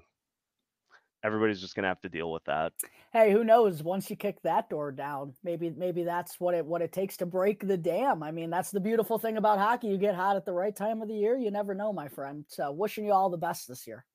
everybody's 1.24 1.62
just 1.62 1.76
gonna 1.76 1.88
have 1.88 2.02
to 2.02 2.10
deal 2.10 2.32
with 2.32 2.44
that. 2.46 2.74
Hey, 3.12 3.32
who 3.32 3.44
knows? 3.44 3.84
Once 3.84 4.10
you 4.10 4.16
kick 4.16 4.42
that 4.42 4.70
door 4.70 4.92
down, 4.92 5.34
maybe 5.44 5.70
maybe 5.70 6.04
that's 6.04 6.40
what 6.40 6.56
it 6.56 6.66
what 6.66 6.82
it 6.82 6.92
takes 6.92 7.18
to 7.18 7.26
break 7.26 7.66
the 7.68 7.78
dam. 7.78 8.24
I 8.24 8.32
mean, 8.32 8.50
that's 8.50 8.72
the 8.72 8.80
beautiful 8.80 9.20
thing 9.20 9.38
about 9.38 9.60
hockey. 9.60 9.88
You 9.88 9.98
get 9.98 10.16
hot 10.16 10.36
at 10.36 10.46
the 10.46 10.54
right 10.54 10.76
time 10.76 11.02
of 11.02 11.08
the 11.08 11.14
year. 11.14 11.38
You 11.38 11.52
never 11.52 11.74
know, 11.74 11.94
my 11.94 12.08
friend. 12.08 12.44
So, 12.48 12.72
wishing 12.72 13.06
you 13.06 13.14
all 13.14 13.30
the 13.30 13.38
best 13.38 13.68
this 13.68 13.86
year. 13.86 14.06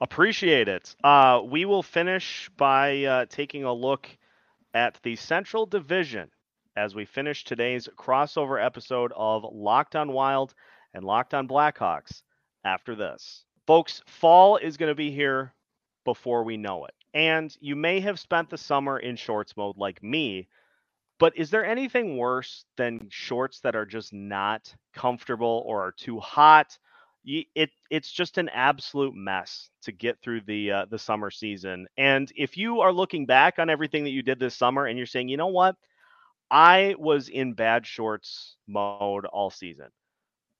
Appreciate 0.00 0.68
it. 0.68 0.94
Uh, 1.02 1.42
we 1.44 1.64
will 1.64 1.82
finish 1.82 2.50
by 2.56 3.04
uh, 3.04 3.26
taking 3.28 3.64
a 3.64 3.72
look 3.72 4.08
at 4.74 5.00
the 5.02 5.16
Central 5.16 5.66
Division 5.66 6.30
as 6.76 6.94
we 6.94 7.04
finish 7.04 7.44
today's 7.44 7.88
crossover 7.96 8.64
episode 8.64 9.12
of 9.16 9.44
Locked 9.50 9.96
on 9.96 10.12
Wild 10.12 10.54
and 10.92 11.04
Locked 11.04 11.34
on 11.34 11.48
Blackhawks. 11.48 12.22
After 12.64 12.94
this, 12.94 13.44
folks, 13.66 14.02
fall 14.06 14.56
is 14.56 14.76
going 14.76 14.90
to 14.90 14.94
be 14.94 15.10
here 15.10 15.53
before 16.04 16.44
we 16.44 16.56
know 16.56 16.84
it. 16.84 16.94
And 17.14 17.56
you 17.60 17.76
may 17.76 18.00
have 18.00 18.18
spent 18.18 18.50
the 18.50 18.58
summer 18.58 18.98
in 18.98 19.16
shorts 19.16 19.56
mode 19.56 19.76
like 19.76 20.02
me, 20.02 20.48
but 21.18 21.36
is 21.36 21.50
there 21.50 21.64
anything 21.64 22.16
worse 22.16 22.64
than 22.76 23.08
shorts 23.10 23.60
that 23.60 23.76
are 23.76 23.86
just 23.86 24.12
not 24.12 24.74
comfortable 24.94 25.62
or 25.66 25.82
are 25.82 25.92
too 25.92 26.18
hot? 26.20 26.78
It 27.24 27.70
it's 27.88 28.12
just 28.12 28.36
an 28.36 28.50
absolute 28.50 29.14
mess 29.14 29.70
to 29.82 29.92
get 29.92 30.20
through 30.20 30.42
the 30.42 30.70
uh, 30.72 30.86
the 30.90 30.98
summer 30.98 31.30
season. 31.30 31.86
And 31.96 32.30
if 32.36 32.56
you 32.58 32.80
are 32.80 32.92
looking 32.92 33.24
back 33.24 33.58
on 33.58 33.70
everything 33.70 34.04
that 34.04 34.10
you 34.10 34.22
did 34.22 34.38
this 34.38 34.54
summer 34.56 34.86
and 34.86 34.98
you're 34.98 35.06
saying, 35.06 35.28
you 35.28 35.38
know 35.38 35.46
what, 35.46 35.76
I 36.50 36.96
was 36.98 37.28
in 37.28 37.54
bad 37.54 37.86
shorts 37.86 38.56
mode 38.66 39.24
all 39.24 39.50
season. 39.50 39.88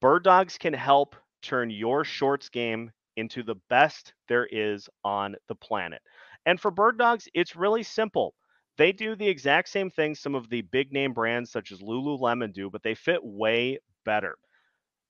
Bird 0.00 0.24
Dogs 0.24 0.56
can 0.56 0.72
help 0.72 1.16
turn 1.42 1.68
your 1.68 2.04
shorts 2.04 2.48
game 2.48 2.92
into 3.16 3.42
the 3.42 3.56
best 3.68 4.14
there 4.28 4.46
is 4.46 4.88
on 5.04 5.36
the 5.48 5.54
planet. 5.54 6.02
And 6.46 6.60
for 6.60 6.70
Bird 6.70 6.98
Dogs, 6.98 7.28
it's 7.34 7.56
really 7.56 7.82
simple. 7.82 8.34
They 8.76 8.92
do 8.92 9.14
the 9.16 9.28
exact 9.28 9.68
same 9.68 9.90
thing 9.90 10.14
some 10.14 10.34
of 10.34 10.48
the 10.48 10.62
big 10.62 10.92
name 10.92 11.12
brands 11.12 11.50
such 11.50 11.72
as 11.72 11.80
Lululemon 11.80 12.52
do, 12.52 12.70
but 12.70 12.82
they 12.82 12.94
fit 12.94 13.20
way 13.22 13.78
better. 14.04 14.36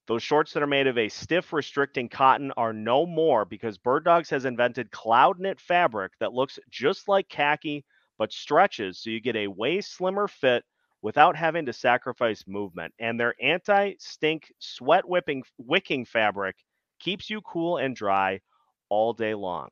Those 0.07 0.23
shorts 0.23 0.53
that 0.53 0.63
are 0.63 0.67
made 0.67 0.87
of 0.87 0.99
a 0.99 1.09
stiff, 1.09 1.53
restricting 1.53 2.09
cotton 2.09 2.53
are 2.53 2.73
no 2.73 3.07
more 3.07 3.45
because 3.45 3.79
Bird 3.79 4.05
Dogs 4.05 4.31
has 4.31 4.45
invented 4.45 4.91
cloud 4.91 5.39
knit 5.41 5.61
fabric 5.61 6.13
that 6.21 6.33
looks 6.33 6.59
just 6.71 7.09
like 7.09 7.29
khaki 7.29 7.85
but 8.19 8.33
stretches 8.33 8.99
so 9.03 9.11
you 9.11 9.21
get 9.21 9.37
a 9.37 9.49
way 9.49 9.81
slimmer 9.81 10.27
fit 10.29 10.65
without 11.03 11.37
having 11.37 11.67
to 11.67 11.73
sacrifice 11.73 12.47
movement. 12.47 12.95
And 12.99 13.19
their 13.21 13.35
anti 13.43 13.95
stink, 13.99 14.53
sweat 14.59 15.09
whipping, 15.09 15.43
wicking 15.59 16.05
fabric 16.05 16.57
keeps 17.01 17.31
you 17.31 17.41
cool 17.43 17.79
and 17.79 17.95
dry 17.95 18.41
all 18.89 19.13
day 19.13 19.35
long. 19.35 19.69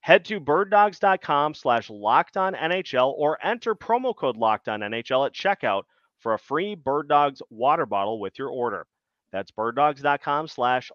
Head 0.00 0.24
to 0.26 0.38
birddogs.com 0.40 1.54
slash 1.54 1.88
NHL 2.54 3.14
or 3.16 3.38
enter 3.42 3.74
promo 3.74 4.14
code 4.14 4.36
NHL 4.82 5.26
at 5.26 5.32
checkout 5.32 5.84
for 6.20 6.34
a 6.34 6.38
free 6.38 6.74
Bird 6.74 7.08
Dogs 7.08 7.40
water 7.50 7.86
bottle 7.86 8.20
with 8.20 8.38
your 8.38 8.50
order. 8.50 8.86
That's 9.32 9.50
birddogs.com 9.50 10.48
slash 10.48 10.92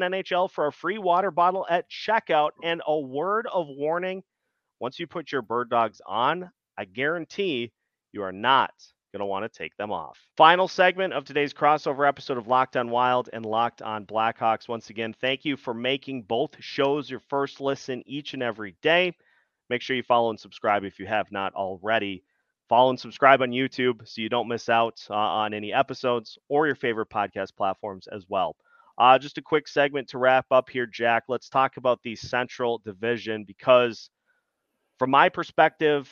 NHL 0.00 0.50
for 0.50 0.66
a 0.66 0.72
free 0.72 0.98
water 0.98 1.30
bottle 1.30 1.66
at 1.68 1.90
checkout. 1.90 2.50
And 2.62 2.82
a 2.86 2.98
word 2.98 3.46
of 3.52 3.66
warning 3.68 4.22
once 4.80 4.98
you 4.98 5.06
put 5.06 5.32
your 5.32 5.42
bird 5.42 5.70
dogs 5.70 6.00
on, 6.06 6.50
I 6.76 6.84
guarantee 6.84 7.72
you 8.12 8.22
are 8.22 8.32
not 8.32 8.72
going 9.12 9.20
to 9.20 9.26
want 9.26 9.44
to 9.44 9.58
take 9.58 9.76
them 9.76 9.92
off. 9.92 10.18
Final 10.36 10.66
segment 10.66 11.12
of 11.12 11.24
today's 11.24 11.52
crossover 11.52 12.08
episode 12.08 12.38
of 12.38 12.48
Locked 12.48 12.76
on 12.76 12.90
Wild 12.90 13.28
and 13.32 13.44
Locked 13.46 13.82
on 13.82 14.06
Blackhawks. 14.06 14.68
Once 14.68 14.90
again, 14.90 15.14
thank 15.20 15.44
you 15.44 15.56
for 15.56 15.74
making 15.74 16.22
both 16.22 16.56
shows 16.60 17.10
your 17.10 17.20
first 17.28 17.60
listen 17.60 18.02
each 18.06 18.34
and 18.34 18.42
every 18.42 18.74
day. 18.82 19.14
Make 19.68 19.82
sure 19.82 19.94
you 19.96 20.02
follow 20.02 20.30
and 20.30 20.40
subscribe 20.40 20.84
if 20.84 20.98
you 20.98 21.06
have 21.06 21.30
not 21.30 21.54
already. 21.54 22.24
Follow 22.68 22.90
and 22.90 22.98
subscribe 22.98 23.42
on 23.42 23.50
YouTube 23.50 24.06
so 24.08 24.22
you 24.22 24.28
don't 24.28 24.48
miss 24.48 24.68
out 24.68 25.04
uh, 25.10 25.14
on 25.14 25.52
any 25.52 25.72
episodes 25.72 26.38
or 26.48 26.66
your 26.66 26.74
favorite 26.74 27.10
podcast 27.10 27.54
platforms 27.54 28.08
as 28.10 28.24
well. 28.28 28.56
Uh, 28.98 29.18
just 29.18 29.38
a 29.38 29.42
quick 29.42 29.68
segment 29.68 30.08
to 30.08 30.18
wrap 30.18 30.46
up 30.50 30.68
here, 30.68 30.86
Jack. 30.86 31.24
Let's 31.28 31.48
talk 31.48 31.76
about 31.76 32.02
the 32.02 32.16
Central 32.16 32.78
Division 32.84 33.44
because, 33.44 34.10
from 34.98 35.10
my 35.10 35.28
perspective, 35.28 36.10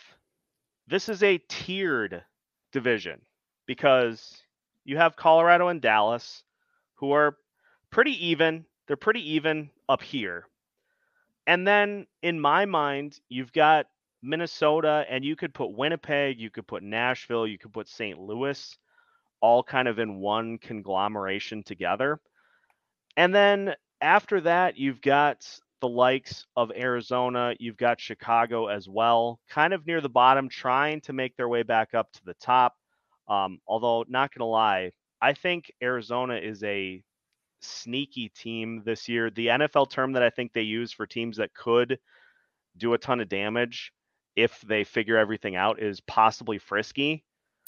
this 0.87 1.09
is 1.09 1.23
a 1.23 1.39
tiered 1.49 2.23
division 2.73 3.21
because 3.67 4.43
you 4.85 4.97
have 4.97 5.17
Colorado 5.17 5.69
and 5.69 5.81
Dallas 5.81 6.43
who 6.95 7.13
are 7.13 7.37
pretty 7.91 8.29
even. 8.29 8.65
They're 8.87 8.97
pretty 8.97 9.35
even 9.35 9.71
up 9.89 10.03
here. 10.03 10.47
And 11.47 11.67
then 11.67 12.07
in 12.23 12.41
my 12.41 12.67
mind, 12.67 13.19
you've 13.29 13.53
got 13.53 13.87
Minnesota, 14.23 15.05
and 15.09 15.25
you 15.25 15.37
could 15.37 15.55
put 15.55 15.73
Winnipeg, 15.73 16.39
you 16.39 16.51
could 16.51 16.67
put 16.67 16.83
Nashville, 16.83 17.47
you 17.47 17.59
could 17.59 17.73
put 17.73 17.89
St. 17.89 18.19
Louis, 18.19 18.77
all 19.41 19.63
kind 19.63 19.89
of 19.89 19.99
in 19.99 20.21
one 20.21 20.59
conglomeration 20.59 21.63
together. 21.63 22.21
And 23.17 23.35
then 23.35 23.75
after 24.01 24.41
that, 24.43 24.77
you've 24.77 25.01
got 25.01 25.47
the 25.81 25.89
likes 25.89 26.47
of 26.57 26.71
Arizona, 26.77 27.55
you've 27.59 27.77
got 27.77 28.01
Chicago 28.01 28.67
as 28.67 28.89
well, 28.89 29.41
kind 29.49 29.73
of 29.73 29.87
near 29.87 30.01
the 30.01 30.09
bottom, 30.09 30.49
trying 30.49 31.01
to 31.03 31.13
make 31.13 31.37
their 31.37 31.49
way 31.49 31.63
back 31.63 31.95
up 31.95 32.13
to 32.13 32.25
the 32.25 32.35
top. 32.35 32.75
Um, 33.29 33.59
although, 33.67 34.05
not 34.09 34.35
going 34.35 34.41
to 34.41 34.47
lie, 34.47 34.93
I 35.21 35.33
think 35.35 35.71
Arizona 35.83 36.35
is 36.35 36.63
a 36.65 37.03
sneaky 37.61 38.29
team 38.31 38.83
this 38.85 39.09
year. 39.09 39.31
The 39.31 39.49
NFL 39.49 39.91
term 39.91 40.13
that 40.13 40.23
I 40.23 40.31
think 40.31 40.53
they 40.53 40.63
use 40.63 40.93
for 40.93 41.07
teams 41.07 41.37
that 41.37 41.55
could 41.55 41.99
do 42.77 42.95
a 42.95 42.99
ton 42.99 43.21
of 43.21 43.29
damage 43.29 43.93
if 44.37 44.61
they 44.63 44.85
figure 44.85 45.17
everything 45.17 45.57
out, 45.57 45.83
is 45.83 46.01
possibly 46.01 46.59
frisky. 46.59 47.25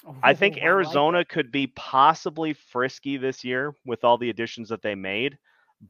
Oh, 0.07 0.15
I 0.23 0.35
think 0.35 0.59
Arizona 0.59 1.19
I 1.19 1.21
like 1.21 1.29
could 1.29 1.53
be 1.53 1.67
possibly 1.69 2.55
frisky 2.55 3.17
this 3.17 3.45
year 3.45 3.75
with 3.85 4.05
all 4.05 4.19
the 4.19 4.31
additions 4.31 4.69
that 4.71 4.83
they 4.83 4.95
made. 4.95 5.39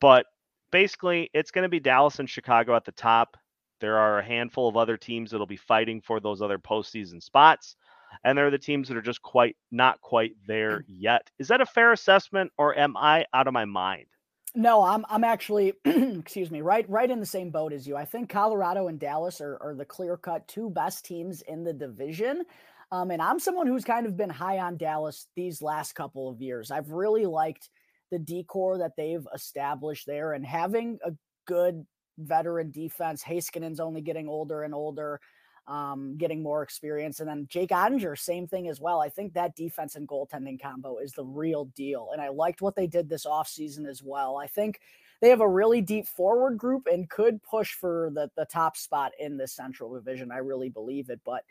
But 0.00 0.26
basically, 0.72 1.30
it's 1.32 1.52
going 1.52 1.62
to 1.62 1.68
be 1.68 1.78
Dallas 1.78 2.18
and 2.18 2.28
Chicago 2.28 2.74
at 2.74 2.84
the 2.84 2.92
top. 2.92 3.36
There 3.80 3.98
are 3.98 4.18
a 4.18 4.24
handful 4.24 4.68
of 4.68 4.76
other 4.76 4.96
teams 4.96 5.30
that'll 5.30 5.46
be 5.46 5.56
fighting 5.56 6.00
for 6.00 6.18
those 6.18 6.42
other 6.42 6.58
postseason 6.58 7.22
spots. 7.22 7.76
And 8.24 8.36
there 8.36 8.46
are 8.46 8.50
the 8.50 8.58
teams 8.58 8.88
that 8.88 8.96
are 8.96 9.02
just 9.02 9.22
quite 9.22 9.56
not 9.70 10.00
quite 10.00 10.32
there 10.46 10.80
mm. 10.80 10.84
yet. 10.88 11.30
Is 11.38 11.48
that 11.48 11.60
a 11.60 11.66
fair 11.66 11.92
assessment, 11.92 12.52
or 12.58 12.76
am 12.76 12.96
I 12.96 13.26
out 13.32 13.46
of 13.46 13.54
my 13.54 13.64
mind? 13.64 14.06
No, 14.54 14.82
I'm 14.82 15.04
I'm 15.08 15.24
actually 15.24 15.72
excuse 15.84 16.50
me, 16.50 16.60
right 16.60 16.88
right 16.90 17.10
in 17.10 17.20
the 17.20 17.26
same 17.26 17.50
boat 17.50 17.72
as 17.72 17.86
you. 17.86 17.96
I 17.96 18.04
think 18.04 18.28
Colorado 18.28 18.88
and 18.88 19.00
Dallas 19.00 19.40
are, 19.40 19.58
are 19.62 19.74
the 19.74 19.84
clear 19.84 20.16
cut 20.16 20.46
two 20.46 20.68
best 20.68 21.04
teams 21.04 21.42
in 21.42 21.64
the 21.64 21.72
division. 21.72 22.44
Um, 22.90 23.10
and 23.10 23.22
I'm 23.22 23.38
someone 23.38 23.66
who's 23.66 23.84
kind 23.84 24.06
of 24.06 24.18
been 24.18 24.28
high 24.28 24.58
on 24.58 24.76
Dallas 24.76 25.26
these 25.34 25.62
last 25.62 25.94
couple 25.94 26.28
of 26.28 26.42
years. 26.42 26.70
I've 26.70 26.90
really 26.90 27.24
liked 27.24 27.70
the 28.12 28.18
decor 28.18 28.78
that 28.78 28.92
they've 28.96 29.26
established 29.34 30.06
there 30.06 30.34
and 30.34 30.46
having 30.46 30.98
a 31.04 31.10
good 31.46 31.84
veteran 32.18 32.70
defense. 32.70 33.24
Heiskanen's 33.24 33.80
only 33.80 34.02
getting 34.02 34.28
older 34.28 34.62
and 34.62 34.74
older 34.74 35.18
um, 35.66 36.16
getting 36.18 36.42
more 36.42 36.62
experience. 36.62 37.20
And 37.20 37.28
then 37.28 37.46
Jake 37.48 37.70
Oettinger, 37.70 38.18
same 38.18 38.46
thing 38.46 38.68
as 38.68 38.80
well. 38.80 39.00
I 39.00 39.08
think 39.08 39.32
that 39.32 39.56
defense 39.56 39.94
and 39.94 40.08
goaltending 40.08 40.60
combo 40.60 40.98
is 40.98 41.12
the 41.12 41.24
real 41.24 41.66
deal. 41.76 42.10
And 42.12 42.20
I 42.20 42.28
liked 42.28 42.62
what 42.62 42.74
they 42.74 42.86
did 42.86 43.08
this 43.08 43.26
offseason 43.26 43.88
as 43.88 44.02
well. 44.02 44.36
I 44.36 44.46
think 44.46 44.80
they 45.20 45.28
have 45.28 45.40
a 45.40 45.48
really 45.48 45.80
deep 45.80 46.08
forward 46.08 46.58
group 46.58 46.88
and 46.90 47.08
could 47.08 47.42
push 47.42 47.74
for 47.74 48.10
the, 48.12 48.28
the 48.36 48.44
top 48.46 48.76
spot 48.76 49.12
in 49.18 49.36
the 49.36 49.46
Central 49.46 49.94
Division. 49.94 50.32
I 50.32 50.38
really 50.38 50.68
believe 50.68 51.10
it. 51.10 51.20
But 51.24 51.44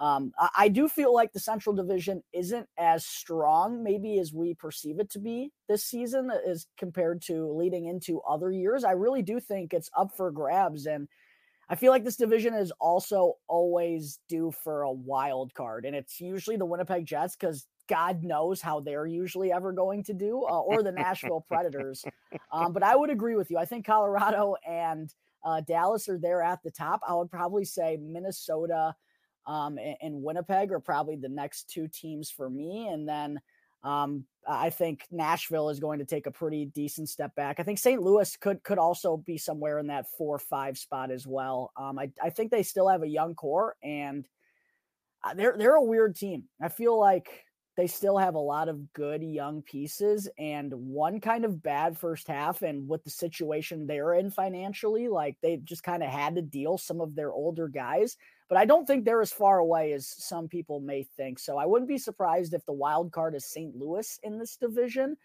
um, 0.00 0.32
I, 0.38 0.48
I, 0.56 0.68
do 0.68 0.88
feel 0.88 1.12
like 1.12 1.32
the 1.32 1.40
Central 1.40 1.74
Division 1.74 2.22
isn't 2.32 2.68
as 2.78 3.04
strong, 3.04 3.82
maybe 3.82 4.18
as 4.18 4.32
we 4.32 4.54
perceive 4.54 5.00
it 5.00 5.10
to 5.10 5.18
be 5.18 5.50
this 5.68 5.84
season, 5.84 6.30
as 6.48 6.66
compared 6.78 7.20
to 7.22 7.52
leading 7.52 7.86
into 7.86 8.20
other 8.20 8.52
years. 8.52 8.84
I 8.84 8.92
really 8.92 9.22
do 9.22 9.40
think 9.40 9.74
it's 9.74 9.90
up 9.96 10.16
for 10.16 10.30
grabs. 10.30 10.86
And 10.86 11.08
I 11.68 11.74
feel 11.74 11.90
like 11.90 12.04
this 12.04 12.16
division 12.16 12.54
is 12.54 12.72
also 12.80 13.34
always 13.48 14.20
due 14.28 14.52
for 14.52 14.82
a 14.82 14.92
wild 14.92 15.52
card, 15.54 15.84
and 15.84 15.96
it's 15.96 16.20
usually 16.20 16.56
the 16.56 16.66
Winnipeg 16.66 17.04
Jets 17.04 17.34
because 17.34 17.66
God 17.88 18.22
knows 18.22 18.60
how 18.60 18.80
they're 18.80 19.06
usually 19.06 19.50
ever 19.50 19.72
going 19.72 20.04
to 20.04 20.14
do, 20.14 20.44
uh, 20.48 20.60
or 20.60 20.82
the 20.82 20.92
Nashville 20.92 21.44
Predators. 21.48 22.04
Um, 22.52 22.72
but 22.72 22.82
I 22.82 22.96
would 22.96 23.10
agree 23.10 23.34
with 23.34 23.50
you. 23.50 23.58
I 23.58 23.64
think 23.64 23.84
Colorado 23.84 24.54
and 24.66 25.12
uh, 25.44 25.60
Dallas 25.60 26.08
are 26.08 26.18
there 26.18 26.42
at 26.42 26.62
the 26.62 26.70
top. 26.70 27.00
I 27.06 27.14
would 27.14 27.30
probably 27.30 27.64
say 27.64 27.98
Minnesota 28.00 28.94
um, 29.48 29.78
and, 29.78 30.22
Winnipeg 30.22 30.70
are 30.70 30.78
probably 30.78 31.16
the 31.16 31.28
next 31.28 31.70
two 31.70 31.88
teams 31.88 32.30
for 32.30 32.50
me, 32.50 32.88
and 32.88 33.08
then 33.08 33.40
um, 33.82 34.24
I 34.46 34.68
think 34.68 35.06
Nashville 35.10 35.70
is 35.70 35.80
going 35.80 36.00
to 36.00 36.04
take 36.04 36.26
a 36.26 36.30
pretty 36.30 36.66
decent 36.66 37.08
step 37.08 37.34
back. 37.34 37.58
I 37.58 37.62
think 37.62 37.78
St. 37.78 38.02
Louis 38.02 38.36
could 38.36 38.62
could 38.62 38.78
also 38.78 39.16
be 39.16 39.38
somewhere 39.38 39.78
in 39.78 39.86
that 39.86 40.06
four 40.18 40.38
five 40.38 40.76
spot 40.76 41.10
as 41.10 41.26
well. 41.26 41.72
Um, 41.76 41.98
I 41.98 42.10
I 42.22 42.30
think 42.30 42.50
they 42.50 42.62
still 42.62 42.88
have 42.88 43.02
a 43.02 43.08
young 43.08 43.34
core 43.34 43.74
and 43.82 44.28
uh, 45.24 45.34
they're 45.34 45.56
they're 45.56 45.76
a 45.76 45.82
weird 45.82 46.16
team. 46.16 46.44
I 46.60 46.68
feel 46.68 46.98
like 46.98 47.44
they 47.78 47.86
still 47.86 48.18
have 48.18 48.34
a 48.34 48.40
lot 48.40 48.68
of 48.68 48.92
good 48.92 49.22
young 49.22 49.62
pieces 49.62 50.28
and 50.36 50.74
one 50.74 51.20
kind 51.20 51.44
of 51.44 51.62
bad 51.62 51.96
first 51.96 52.26
half 52.26 52.62
and 52.62 52.88
with 52.88 53.04
the 53.04 53.10
situation 53.10 53.86
they're 53.86 54.14
in 54.14 54.32
financially 54.32 55.06
like 55.06 55.36
they 55.42 55.58
just 55.58 55.84
kind 55.84 56.02
of 56.02 56.10
had 56.10 56.34
to 56.34 56.42
deal 56.42 56.76
some 56.76 57.00
of 57.00 57.14
their 57.14 57.30
older 57.30 57.68
guys 57.68 58.16
but 58.48 58.58
i 58.58 58.64
don't 58.64 58.86
think 58.86 59.04
they're 59.04 59.20
as 59.20 59.32
far 59.32 59.58
away 59.58 59.92
as 59.92 60.06
some 60.06 60.48
people 60.48 60.80
may 60.80 61.02
think 61.16 61.38
so 61.38 61.56
i 61.56 61.66
wouldn't 61.66 61.88
be 61.88 61.98
surprised 61.98 62.54
if 62.54 62.64
the 62.66 62.72
wild 62.72 63.12
card 63.12 63.34
is 63.34 63.44
st 63.44 63.74
louis 63.76 64.18
in 64.22 64.38
this 64.38 64.56
division 64.56 65.16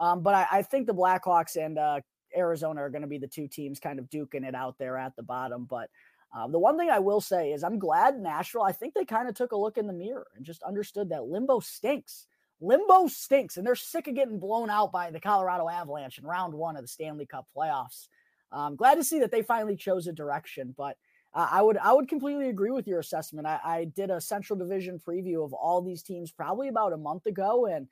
um, 0.00 0.22
but 0.22 0.34
I, 0.34 0.46
I, 0.50 0.62
think 0.62 0.86
the 0.86 0.94
blackhawks 0.94 1.56
and 1.56 1.78
uh, 1.78 2.00
arizona 2.36 2.80
are 2.80 2.90
going 2.90 3.02
to 3.02 3.08
be 3.08 3.18
the 3.18 3.28
two 3.28 3.46
teams 3.46 3.78
kind 3.78 3.98
of 3.98 4.10
duking 4.10 4.44
it 4.46 4.54
out 4.54 4.76
there 4.78 4.96
at 4.96 5.14
the 5.16 5.22
bottom 5.22 5.66
but 5.68 5.90
um, 6.34 6.50
the 6.50 6.58
one 6.58 6.78
thing 6.78 6.88
I 6.88 6.98
will 6.98 7.20
say 7.20 7.52
is 7.52 7.62
I'm 7.62 7.78
glad 7.78 8.18
Nashville, 8.18 8.62
I 8.62 8.72
think 8.72 8.94
they 8.94 9.04
kind 9.04 9.28
of 9.28 9.34
took 9.34 9.52
a 9.52 9.56
look 9.56 9.76
in 9.76 9.86
the 9.86 9.92
mirror 9.92 10.26
and 10.34 10.44
just 10.44 10.62
understood 10.62 11.10
that 11.10 11.24
limbo 11.24 11.60
stinks. 11.60 12.26
Limbo 12.60 13.08
stinks, 13.08 13.56
and 13.56 13.66
they're 13.66 13.74
sick 13.74 14.06
of 14.06 14.14
getting 14.14 14.38
blown 14.38 14.70
out 14.70 14.92
by 14.92 15.10
the 15.10 15.20
Colorado 15.20 15.68
Avalanche 15.68 16.18
in 16.18 16.24
round 16.24 16.54
one 16.54 16.76
of 16.76 16.82
the 16.82 16.88
Stanley 16.88 17.26
Cup 17.26 17.46
playoffs. 17.56 18.06
I'm 18.52 18.76
glad 18.76 18.94
to 18.96 19.04
see 19.04 19.18
that 19.20 19.30
they 19.30 19.42
finally 19.42 19.76
chose 19.76 20.06
a 20.06 20.12
direction, 20.12 20.74
but 20.76 20.96
uh, 21.34 21.48
I 21.50 21.62
would 21.62 21.78
I 21.78 21.92
would 21.92 22.08
completely 22.08 22.48
agree 22.48 22.70
with 22.70 22.86
your 22.86 23.00
assessment. 23.00 23.46
I, 23.46 23.60
I 23.64 23.84
did 23.84 24.10
a 24.10 24.20
Central 24.20 24.58
Division 24.58 24.98
preview 24.98 25.44
of 25.44 25.52
all 25.52 25.80
these 25.80 26.02
teams 26.02 26.30
probably 26.30 26.68
about 26.68 26.92
a 26.92 26.96
month 26.96 27.26
ago, 27.26 27.66
and 27.66 27.88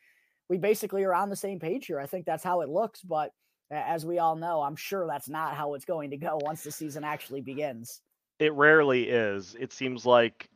we 0.49 0.59
basically 0.59 1.05
are 1.05 1.15
on 1.15 1.31
the 1.31 1.37
same 1.37 1.59
page 1.59 1.87
here. 1.87 2.01
I 2.01 2.07
think 2.07 2.27
that's 2.27 2.45
how 2.45 2.61
it 2.61 2.69
looks, 2.69 3.01
but 3.01 3.33
as 3.71 4.05
we 4.05 4.19
all 4.19 4.37
know, 4.37 4.63
I'm 4.63 4.77
sure 4.77 5.07
that's 5.07 5.29
not 5.29 5.55
how 5.55 5.75
it's 5.75 5.85
going 5.85 6.11
to 6.11 6.17
go 6.17 6.39
once 6.43 6.65
the 6.65 6.73
season 6.73 7.05
actually 7.05 7.41
begins. 7.41 8.03
It 8.39 8.53
rarely 8.55 9.09
is. 9.09 9.57
It 9.59 9.73
seems 9.73 10.05
like 10.05 10.49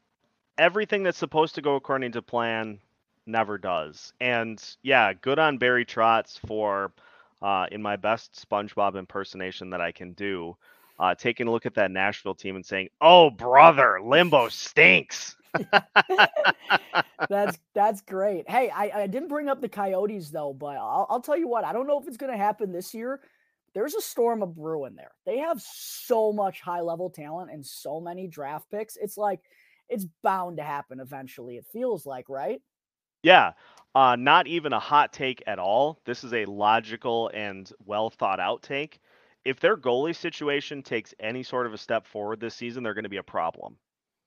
everything 0.58 1.02
that's 1.02 1.18
supposed 1.18 1.54
to 1.54 1.62
go 1.62 1.76
according 1.76 2.12
to 2.12 2.22
plan 2.22 2.80
never 3.26 3.58
does. 3.58 4.12
And 4.20 4.62
yeah, 4.82 5.12
good 5.12 5.38
on 5.38 5.58
Barry 5.58 5.84
Trotz 5.84 6.38
for 6.46 6.92
uh, 7.42 7.66
in 7.70 7.82
my 7.82 7.96
best 7.96 8.46
SpongeBob 8.48 8.96
impersonation 8.96 9.70
that 9.70 9.80
I 9.80 9.92
can 9.92 10.12
do, 10.12 10.56
uh, 10.98 11.14
taking 11.14 11.48
a 11.48 11.50
look 11.50 11.66
at 11.66 11.74
that 11.74 11.90
Nashville 11.90 12.34
team 12.34 12.56
and 12.56 12.64
saying, 12.64 12.88
"Oh, 13.00 13.30
brother, 13.30 14.00
Limbo 14.02 14.48
stinks." 14.48 15.36
that's 17.28 17.58
that's 17.74 18.00
great. 18.02 18.48
Hey, 18.48 18.70
I, 18.70 19.02
I 19.02 19.06
didn't 19.06 19.28
bring 19.28 19.48
up 19.48 19.60
the 19.60 19.68
Coyotes 19.68 20.30
though, 20.30 20.52
but 20.52 20.76
I'll, 20.76 21.06
I'll 21.08 21.20
tell 21.20 21.36
you 21.36 21.48
what. 21.48 21.64
I 21.64 21.72
don't 21.72 21.86
know 21.86 22.00
if 22.00 22.08
it's 22.08 22.16
going 22.16 22.32
to 22.32 22.38
happen 22.38 22.72
this 22.72 22.94
year. 22.94 23.20
There's 23.74 23.94
a 23.94 24.00
storm 24.00 24.42
of 24.42 24.54
brewing 24.54 24.94
there. 24.94 25.10
They 25.26 25.38
have 25.38 25.60
so 25.60 26.32
much 26.32 26.60
high 26.60 26.80
level 26.80 27.10
talent 27.10 27.50
and 27.50 27.64
so 27.64 28.00
many 28.00 28.28
draft 28.28 28.70
picks. 28.70 28.96
It's 28.96 29.16
like 29.16 29.40
it's 29.88 30.06
bound 30.22 30.58
to 30.58 30.62
happen 30.62 31.00
eventually. 31.00 31.56
It 31.56 31.66
feels 31.72 32.06
like, 32.06 32.28
right? 32.28 32.60
Yeah. 33.22 33.52
Uh, 33.94 34.16
not 34.16 34.46
even 34.46 34.72
a 34.72 34.80
hot 34.80 35.12
take 35.12 35.42
at 35.46 35.58
all. 35.58 36.00
This 36.04 36.24
is 36.24 36.32
a 36.32 36.44
logical 36.46 37.30
and 37.34 37.70
well 37.84 38.10
thought 38.10 38.40
out 38.40 38.62
take. 38.62 39.00
If 39.44 39.60
their 39.60 39.76
goalie 39.76 40.16
situation 40.16 40.82
takes 40.82 41.14
any 41.20 41.42
sort 41.42 41.66
of 41.66 41.74
a 41.74 41.78
step 41.78 42.06
forward 42.06 42.40
this 42.40 42.54
season, 42.54 42.82
they're 42.82 42.94
going 42.94 43.04
to 43.04 43.10
be 43.10 43.18
a 43.18 43.22
problem. 43.22 43.76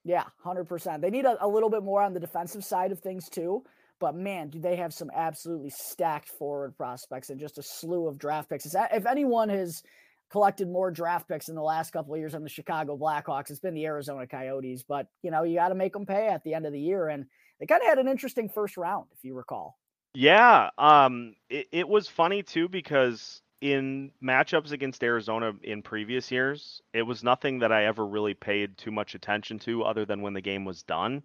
Yeah, 0.04 0.24
100%. 0.46 1.02
They 1.02 1.10
need 1.10 1.26
a, 1.26 1.44
a, 1.44 1.48
little 1.48 1.70
bit 1.70 1.84
more 1.84 2.02
on 2.02 2.14
the 2.14 2.20
defensive 2.20 2.64
side 2.64 2.94
of 2.94 3.00
things, 3.00 3.28
too. 3.28 3.64
But 4.00 4.16
man, 4.16 4.50
do 4.50 4.60
they 4.60 4.76
have 4.78 4.94
some 4.94 5.10
absolutely 5.14 5.70
stacked 5.70 6.30
forward 6.30 6.78
prospects 6.78 7.30
and 7.30 7.40
just 7.40 7.58
a 7.58 7.64
slew 7.64 8.08
of 8.08 8.18
draft 8.18 8.50
picks. 8.50 8.66
If 8.74 9.06
anyone 9.06 9.50
has 9.50 9.82
collected 10.30 10.70
more 10.70 10.92
draft 10.92 11.28
picks 11.28 11.50
in 11.50 11.56
the 11.56 11.62
last 11.62 11.92
couple 11.92 12.14
of 12.14 12.20
years 12.20 12.36
on 12.36 12.44
the 12.44 12.50
Chicago 12.50 12.98
Blackhawks, 12.98 13.50
it's 13.50 13.60
been 13.60 13.74
the 13.74 13.86
Arizona 13.86 14.28
Coyotes. 14.28 14.84
But, 14.88 15.08
you 15.24 15.32
know, 15.32 15.44
you 15.44 15.56
got 15.56 15.70
to 15.70 15.76
make 15.76 15.94
them 15.94 16.06
pay 16.06 16.28
at 16.28 16.44
the 16.44 16.54
end 16.54 16.66
of 16.66 16.74
the 16.74 16.80
year. 16.80 17.10
And 17.10 17.26
they 17.60 17.66
kind 17.66 17.82
of 17.82 17.88
had 17.88 17.98
an 17.98 18.08
interesting 18.08 18.50
first 18.50 18.78
round, 18.78 19.08
if 19.12 19.24
you 19.24 19.34
recall. 19.34 19.78
Yeah. 20.14 20.70
Um, 20.78 21.36
it, 21.50 21.68
it 21.72 21.90
was 21.90 22.08
funny, 22.08 22.44
too, 22.44 22.70
because 22.70 23.42
in 23.62 24.12
matchups 24.24 24.72
against 24.72 25.04
Arizona 25.04 25.54
in 25.64 25.82
previous 25.82 26.32
years, 26.32 26.82
it 26.94 27.02
was 27.02 27.24
nothing 27.24 27.60
that 27.60 27.72
I 27.72 27.86
ever 27.86 28.06
really 28.06 28.34
paid 28.34 28.78
too 28.78 28.92
much 28.92 29.16
attention 29.16 29.60
to 29.60 29.84
other 29.84 30.06
than 30.06 30.22
when 30.22 30.34
the 30.34 30.42
game 30.42 30.66
was 30.66 30.84
done 30.84 31.24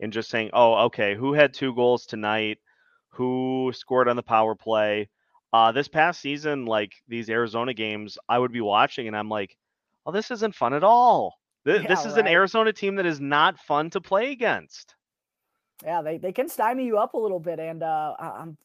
and 0.00 0.12
just 0.12 0.30
saying, 0.30 0.50
oh, 0.52 0.74
okay, 0.86 1.14
who 1.14 1.32
had 1.32 1.54
two 1.54 1.74
goals 1.74 2.06
tonight? 2.06 2.58
Who 3.10 3.72
scored 3.74 4.08
on 4.08 4.16
the 4.16 4.22
power 4.22 4.54
play? 4.54 5.08
Uh, 5.52 5.72
this 5.72 5.88
past 5.88 6.20
season, 6.20 6.64
like 6.64 6.92
these 7.08 7.28
Arizona 7.28 7.74
games, 7.74 8.16
I 8.28 8.38
would 8.38 8.52
be 8.52 8.60
watching 8.60 9.06
and 9.06 9.16
I'm 9.16 9.28
like, 9.28 9.56
oh, 10.06 10.12
this 10.12 10.30
isn't 10.30 10.54
fun 10.54 10.74
at 10.74 10.84
all. 10.84 11.38
Th- 11.66 11.82
yeah, 11.82 11.88
this 11.88 12.04
is 12.04 12.14
right. 12.14 12.20
an 12.20 12.26
Arizona 12.26 12.72
team 12.72 12.96
that 12.96 13.06
is 13.06 13.20
not 13.20 13.58
fun 13.58 13.90
to 13.90 14.00
play 14.00 14.32
against. 14.32 14.94
Yeah, 15.84 16.02
they, 16.02 16.18
they 16.18 16.32
can 16.32 16.48
stymie 16.48 16.86
you 16.86 16.98
up 16.98 17.14
a 17.14 17.18
little 17.18 17.40
bit. 17.40 17.58
And 17.58 17.82
uh, 17.82 18.14
I'm 18.18 18.56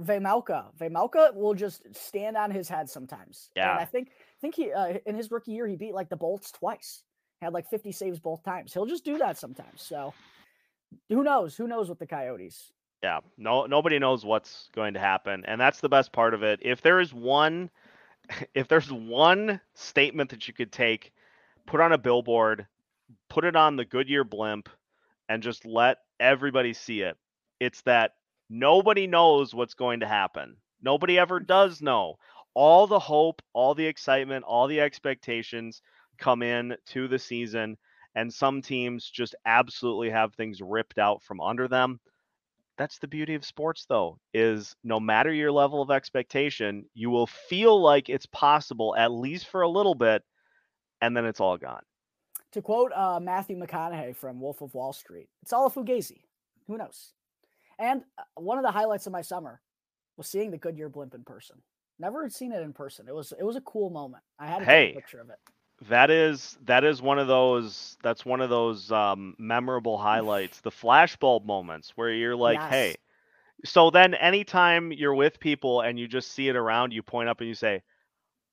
Vejmelka. 0.00 0.66
Vejmelka 0.78 1.34
will 1.34 1.54
just 1.54 1.82
stand 1.94 2.36
on 2.36 2.50
his 2.50 2.68
head 2.68 2.88
sometimes. 2.88 3.50
Yeah. 3.54 3.72
And 3.72 3.80
I 3.80 3.84
think 3.84 4.08
I 4.08 4.40
think 4.40 4.54
he 4.54 4.72
uh, 4.72 4.94
in 5.06 5.14
his 5.14 5.30
rookie 5.30 5.52
year 5.52 5.66
he 5.66 5.76
beat 5.76 5.94
like 5.94 6.08
the 6.08 6.16
Bolts 6.16 6.50
twice. 6.50 7.02
Had 7.40 7.54
like 7.54 7.70
50 7.70 7.92
saves 7.92 8.18
both 8.18 8.42
times. 8.42 8.74
He'll 8.74 8.86
just 8.86 9.04
do 9.04 9.16
that 9.18 9.38
sometimes. 9.38 9.80
So 9.80 10.12
who 11.08 11.22
knows? 11.22 11.56
Who 11.56 11.66
knows 11.66 11.88
with 11.88 11.98
the 11.98 12.06
Coyotes? 12.06 12.72
Yeah. 13.02 13.20
No 13.38 13.66
nobody 13.66 13.98
knows 13.98 14.24
what's 14.24 14.68
going 14.74 14.94
to 14.94 15.00
happen. 15.00 15.44
And 15.46 15.60
that's 15.60 15.80
the 15.80 15.88
best 15.88 16.12
part 16.12 16.34
of 16.34 16.42
it. 16.42 16.60
If 16.62 16.82
there 16.82 17.00
is 17.00 17.14
one 17.14 17.70
if 18.54 18.68
there's 18.68 18.92
one 18.92 19.60
statement 19.74 20.30
that 20.30 20.48
you 20.48 20.54
could 20.54 20.72
take, 20.72 21.12
put 21.66 21.80
on 21.80 21.92
a 21.92 21.98
billboard, 21.98 22.66
put 23.28 23.44
it 23.44 23.56
on 23.56 23.76
the 23.76 23.84
Goodyear 23.84 24.24
blimp 24.24 24.68
and 25.28 25.42
just 25.42 25.64
let 25.64 25.98
everybody 26.18 26.72
see 26.72 27.02
it. 27.02 27.16
It's 27.60 27.82
that 27.82 28.14
Nobody 28.52 29.06
knows 29.06 29.54
what's 29.54 29.74
going 29.74 30.00
to 30.00 30.08
happen. 30.08 30.56
Nobody 30.82 31.20
ever 31.20 31.38
does 31.38 31.80
know. 31.80 32.16
All 32.52 32.88
the 32.88 32.98
hope, 32.98 33.42
all 33.52 33.76
the 33.76 33.86
excitement, 33.86 34.44
all 34.44 34.66
the 34.66 34.80
expectations 34.80 35.82
come 36.18 36.42
in 36.42 36.76
to 36.86 37.06
the 37.06 37.18
season, 37.18 37.78
and 38.16 38.34
some 38.34 38.60
teams 38.60 39.08
just 39.08 39.36
absolutely 39.46 40.10
have 40.10 40.34
things 40.34 40.60
ripped 40.60 40.98
out 40.98 41.22
from 41.22 41.40
under 41.40 41.68
them. 41.68 42.00
That's 42.76 42.98
the 42.98 43.06
beauty 43.06 43.36
of 43.36 43.44
sports, 43.44 43.86
though, 43.88 44.18
is 44.34 44.74
no 44.82 44.98
matter 44.98 45.32
your 45.32 45.52
level 45.52 45.80
of 45.80 45.92
expectation, 45.92 46.86
you 46.92 47.08
will 47.08 47.28
feel 47.28 47.80
like 47.80 48.08
it's 48.08 48.26
possible, 48.26 48.96
at 48.96 49.12
least 49.12 49.46
for 49.46 49.62
a 49.62 49.68
little 49.68 49.94
bit, 49.94 50.24
and 51.00 51.16
then 51.16 51.24
it's 51.24 51.40
all 51.40 51.56
gone. 51.56 51.82
To 52.52 52.62
quote 52.62 52.90
uh, 52.92 53.20
Matthew 53.20 53.56
McConaughey 53.56 54.16
from 54.16 54.40
Wolf 54.40 54.60
of 54.60 54.74
Wall 54.74 54.92
Street, 54.92 55.28
it's 55.42 55.52
all 55.52 55.66
a 55.66 55.70
fugazi. 55.70 56.22
Who 56.66 56.78
knows? 56.78 57.12
And 57.80 58.02
uh, 58.18 58.22
one 58.36 58.58
of 58.58 58.64
the 58.64 58.70
highlights 58.70 59.06
of 59.06 59.12
my 59.12 59.22
summer 59.22 59.60
was 60.16 60.28
seeing 60.28 60.50
the 60.50 60.58
Goodyear 60.58 60.90
blimp 60.90 61.14
in 61.14 61.24
person. 61.24 61.56
Never 61.98 62.22
had 62.22 62.32
seen 62.32 62.52
it 62.52 62.62
in 62.62 62.72
person. 62.72 63.08
It 63.08 63.14
was 63.14 63.32
it 63.38 63.42
was 63.42 63.56
a 63.56 63.60
cool 63.62 63.90
moment. 63.90 64.22
I 64.38 64.46
had 64.46 64.62
a 64.62 64.64
hey, 64.64 64.92
picture 64.94 65.20
of 65.20 65.30
it. 65.30 65.38
That 65.88 66.10
is 66.10 66.58
that 66.64 66.84
is 66.84 67.02
one 67.02 67.18
of 67.18 67.26
those 67.26 67.96
that's 68.02 68.24
one 68.24 68.40
of 68.40 68.50
those 68.50 68.92
um, 68.92 69.34
memorable 69.38 69.98
highlights, 70.10 70.60
the 70.60 70.70
flashbulb 70.70 71.44
moments 71.44 71.92
where 71.96 72.12
you're 72.12 72.36
like, 72.36 72.58
yes. 72.58 72.70
hey. 72.70 72.94
So 73.64 73.90
then 73.90 74.14
anytime 74.14 74.92
you're 74.92 75.14
with 75.14 75.38
people 75.40 75.82
and 75.82 75.98
you 75.98 76.08
just 76.08 76.32
see 76.32 76.48
it 76.48 76.56
around, 76.56 76.92
you 76.92 77.02
point 77.02 77.28
up 77.28 77.40
and 77.40 77.48
you 77.48 77.54
say, 77.54 77.82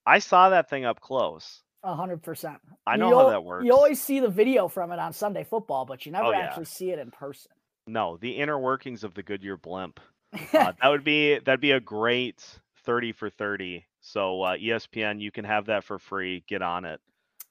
I 0.05 0.19
saw 0.19 0.49
that 0.49 0.69
thing 0.69 0.83
up 0.83 0.99
close. 0.99 1.63
A 1.83 1.95
hundred 1.95 2.23
percent. 2.23 2.59
I 2.85 2.97
know 2.97 3.09
you 3.09 3.17
how 3.17 3.29
that 3.29 3.43
works. 3.43 3.65
You 3.65 3.73
always 3.73 4.01
see 4.01 4.19
the 4.19 4.29
video 4.29 4.67
from 4.67 4.91
it 4.91 4.99
on 4.99 5.13
Sunday 5.13 5.45
football, 5.45 5.85
but 5.85 6.05
you 6.05 6.11
never 6.11 6.27
oh, 6.27 6.33
actually 6.33 6.63
yeah. 6.63 6.77
see 6.77 6.91
it 6.91 6.99
in 6.99 7.11
person. 7.11 7.51
No, 7.87 8.17
the 8.17 8.31
inner 8.31 8.59
workings 8.59 9.03
of 9.03 9.13
the 9.13 9.23
Goodyear 9.23 9.57
blimp. 9.57 9.99
Uh, 10.33 10.73
that 10.81 10.89
would 10.89 11.03
be 11.05 11.39
that'd 11.39 11.61
be 11.61 11.71
a 11.71 11.79
great 11.79 12.43
30 12.83 13.13
for 13.13 13.29
30. 13.29 13.85
So 14.01 14.41
uh, 14.43 14.57
ESPN, 14.57 15.19
you 15.19 15.31
can 15.31 15.45
have 15.45 15.65
that 15.67 15.83
for 15.83 15.97
free. 15.97 16.43
Get 16.47 16.61
on 16.61 16.85
it. 16.85 16.99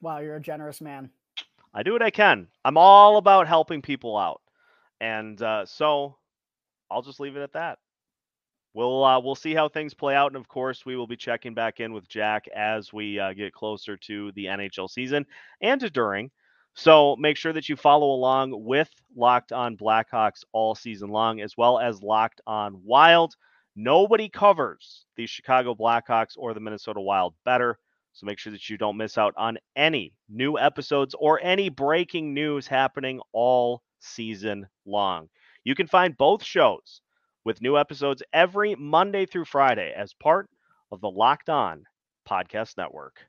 Wow, 0.01 0.19
you're 0.19 0.37
a 0.37 0.41
generous 0.41 0.81
man. 0.81 1.11
I 1.75 1.83
do 1.83 1.93
what 1.93 2.03
I 2.03 2.11
can. 2.11 2.49
I'm 2.65 2.79
all 2.79 3.17
about 3.19 3.49
helping 3.49 3.83
people 3.83 4.17
out, 4.17 4.41
and 5.01 5.41
uh, 5.43 5.67
so 5.67 6.17
I'll 6.91 7.03
just 7.03 7.21
leave 7.21 7.37
it 7.37 7.43
at 7.43 7.53
that. 7.53 7.79
We'll 8.73 9.05
uh, 9.05 9.21
we'll 9.21 9.35
see 9.35 9.55
how 9.55 9.69
things 9.69 9.95
play 9.95 10.15
out, 10.15 10.33
and 10.33 10.37
of 10.37 10.49
course, 10.49 10.85
we 10.85 10.97
will 10.97 11.07
be 11.07 11.17
checking 11.17 11.55
back 11.55 11.81
in 11.81 11.93
with 11.93 12.09
Jack 12.09 12.47
as 12.55 12.93
we 12.93 13.19
uh, 13.19 13.33
get 13.33 13.53
closer 13.53 13.97
to 13.97 14.33
the 14.33 14.47
NHL 14.47 14.89
season 14.89 15.27
and 15.61 15.81
to 15.81 15.91
during. 15.91 16.31
So 16.79 17.17
make 17.17 17.39
sure 17.39 17.55
that 17.55 17.71
you 17.71 17.77
follow 17.77 18.11
along 18.11 18.53
with 18.65 18.91
Locked 19.17 19.51
on 19.51 19.79
Blackhawks 19.79 20.45
all 20.53 20.75
season 20.75 21.09
long, 21.09 21.41
as 21.41 21.57
well 21.57 21.79
as 21.79 22.03
Locked 22.03 22.43
on 22.47 22.83
Wild. 22.85 23.35
Nobody 23.75 24.29
covers 24.29 25.07
the 25.17 25.27
Chicago 25.27 25.75
Blackhawks 25.75 26.35
or 26.37 26.53
the 26.53 26.61
Minnesota 26.61 27.01
Wild 27.01 27.35
better. 27.47 27.79
So 28.13 28.27
make 28.27 28.39
sure 28.39 28.53
that 28.53 28.69
you 28.69 28.77
don't 28.77 28.99
miss 28.99 29.17
out 29.17 29.33
on 29.39 29.57
any 29.75 30.13
new 30.29 30.59
episodes 30.59 31.15
or 31.19 31.41
any 31.43 31.71
breaking 31.71 32.35
news 32.35 32.67
happening 32.67 33.21
all 33.33 33.83
season 34.01 34.67
long. 34.85 35.29
You 35.65 35.75
can 35.75 35.87
find 35.87 36.17
both 36.17 36.45
shows 36.45 37.01
with 37.45 37.63
new 37.63 37.79
episodes 37.79 38.23
every 38.35 38.75
Monday 38.75 39.25
through 39.25 39.47
Friday 39.47 39.95
as 39.97 40.13
part 40.13 40.51
of 40.93 41.01
the 41.01 41.11
Locked 41.11 41.49
On 41.49 41.85
Podcast 42.29 42.77
Network. 42.77 43.27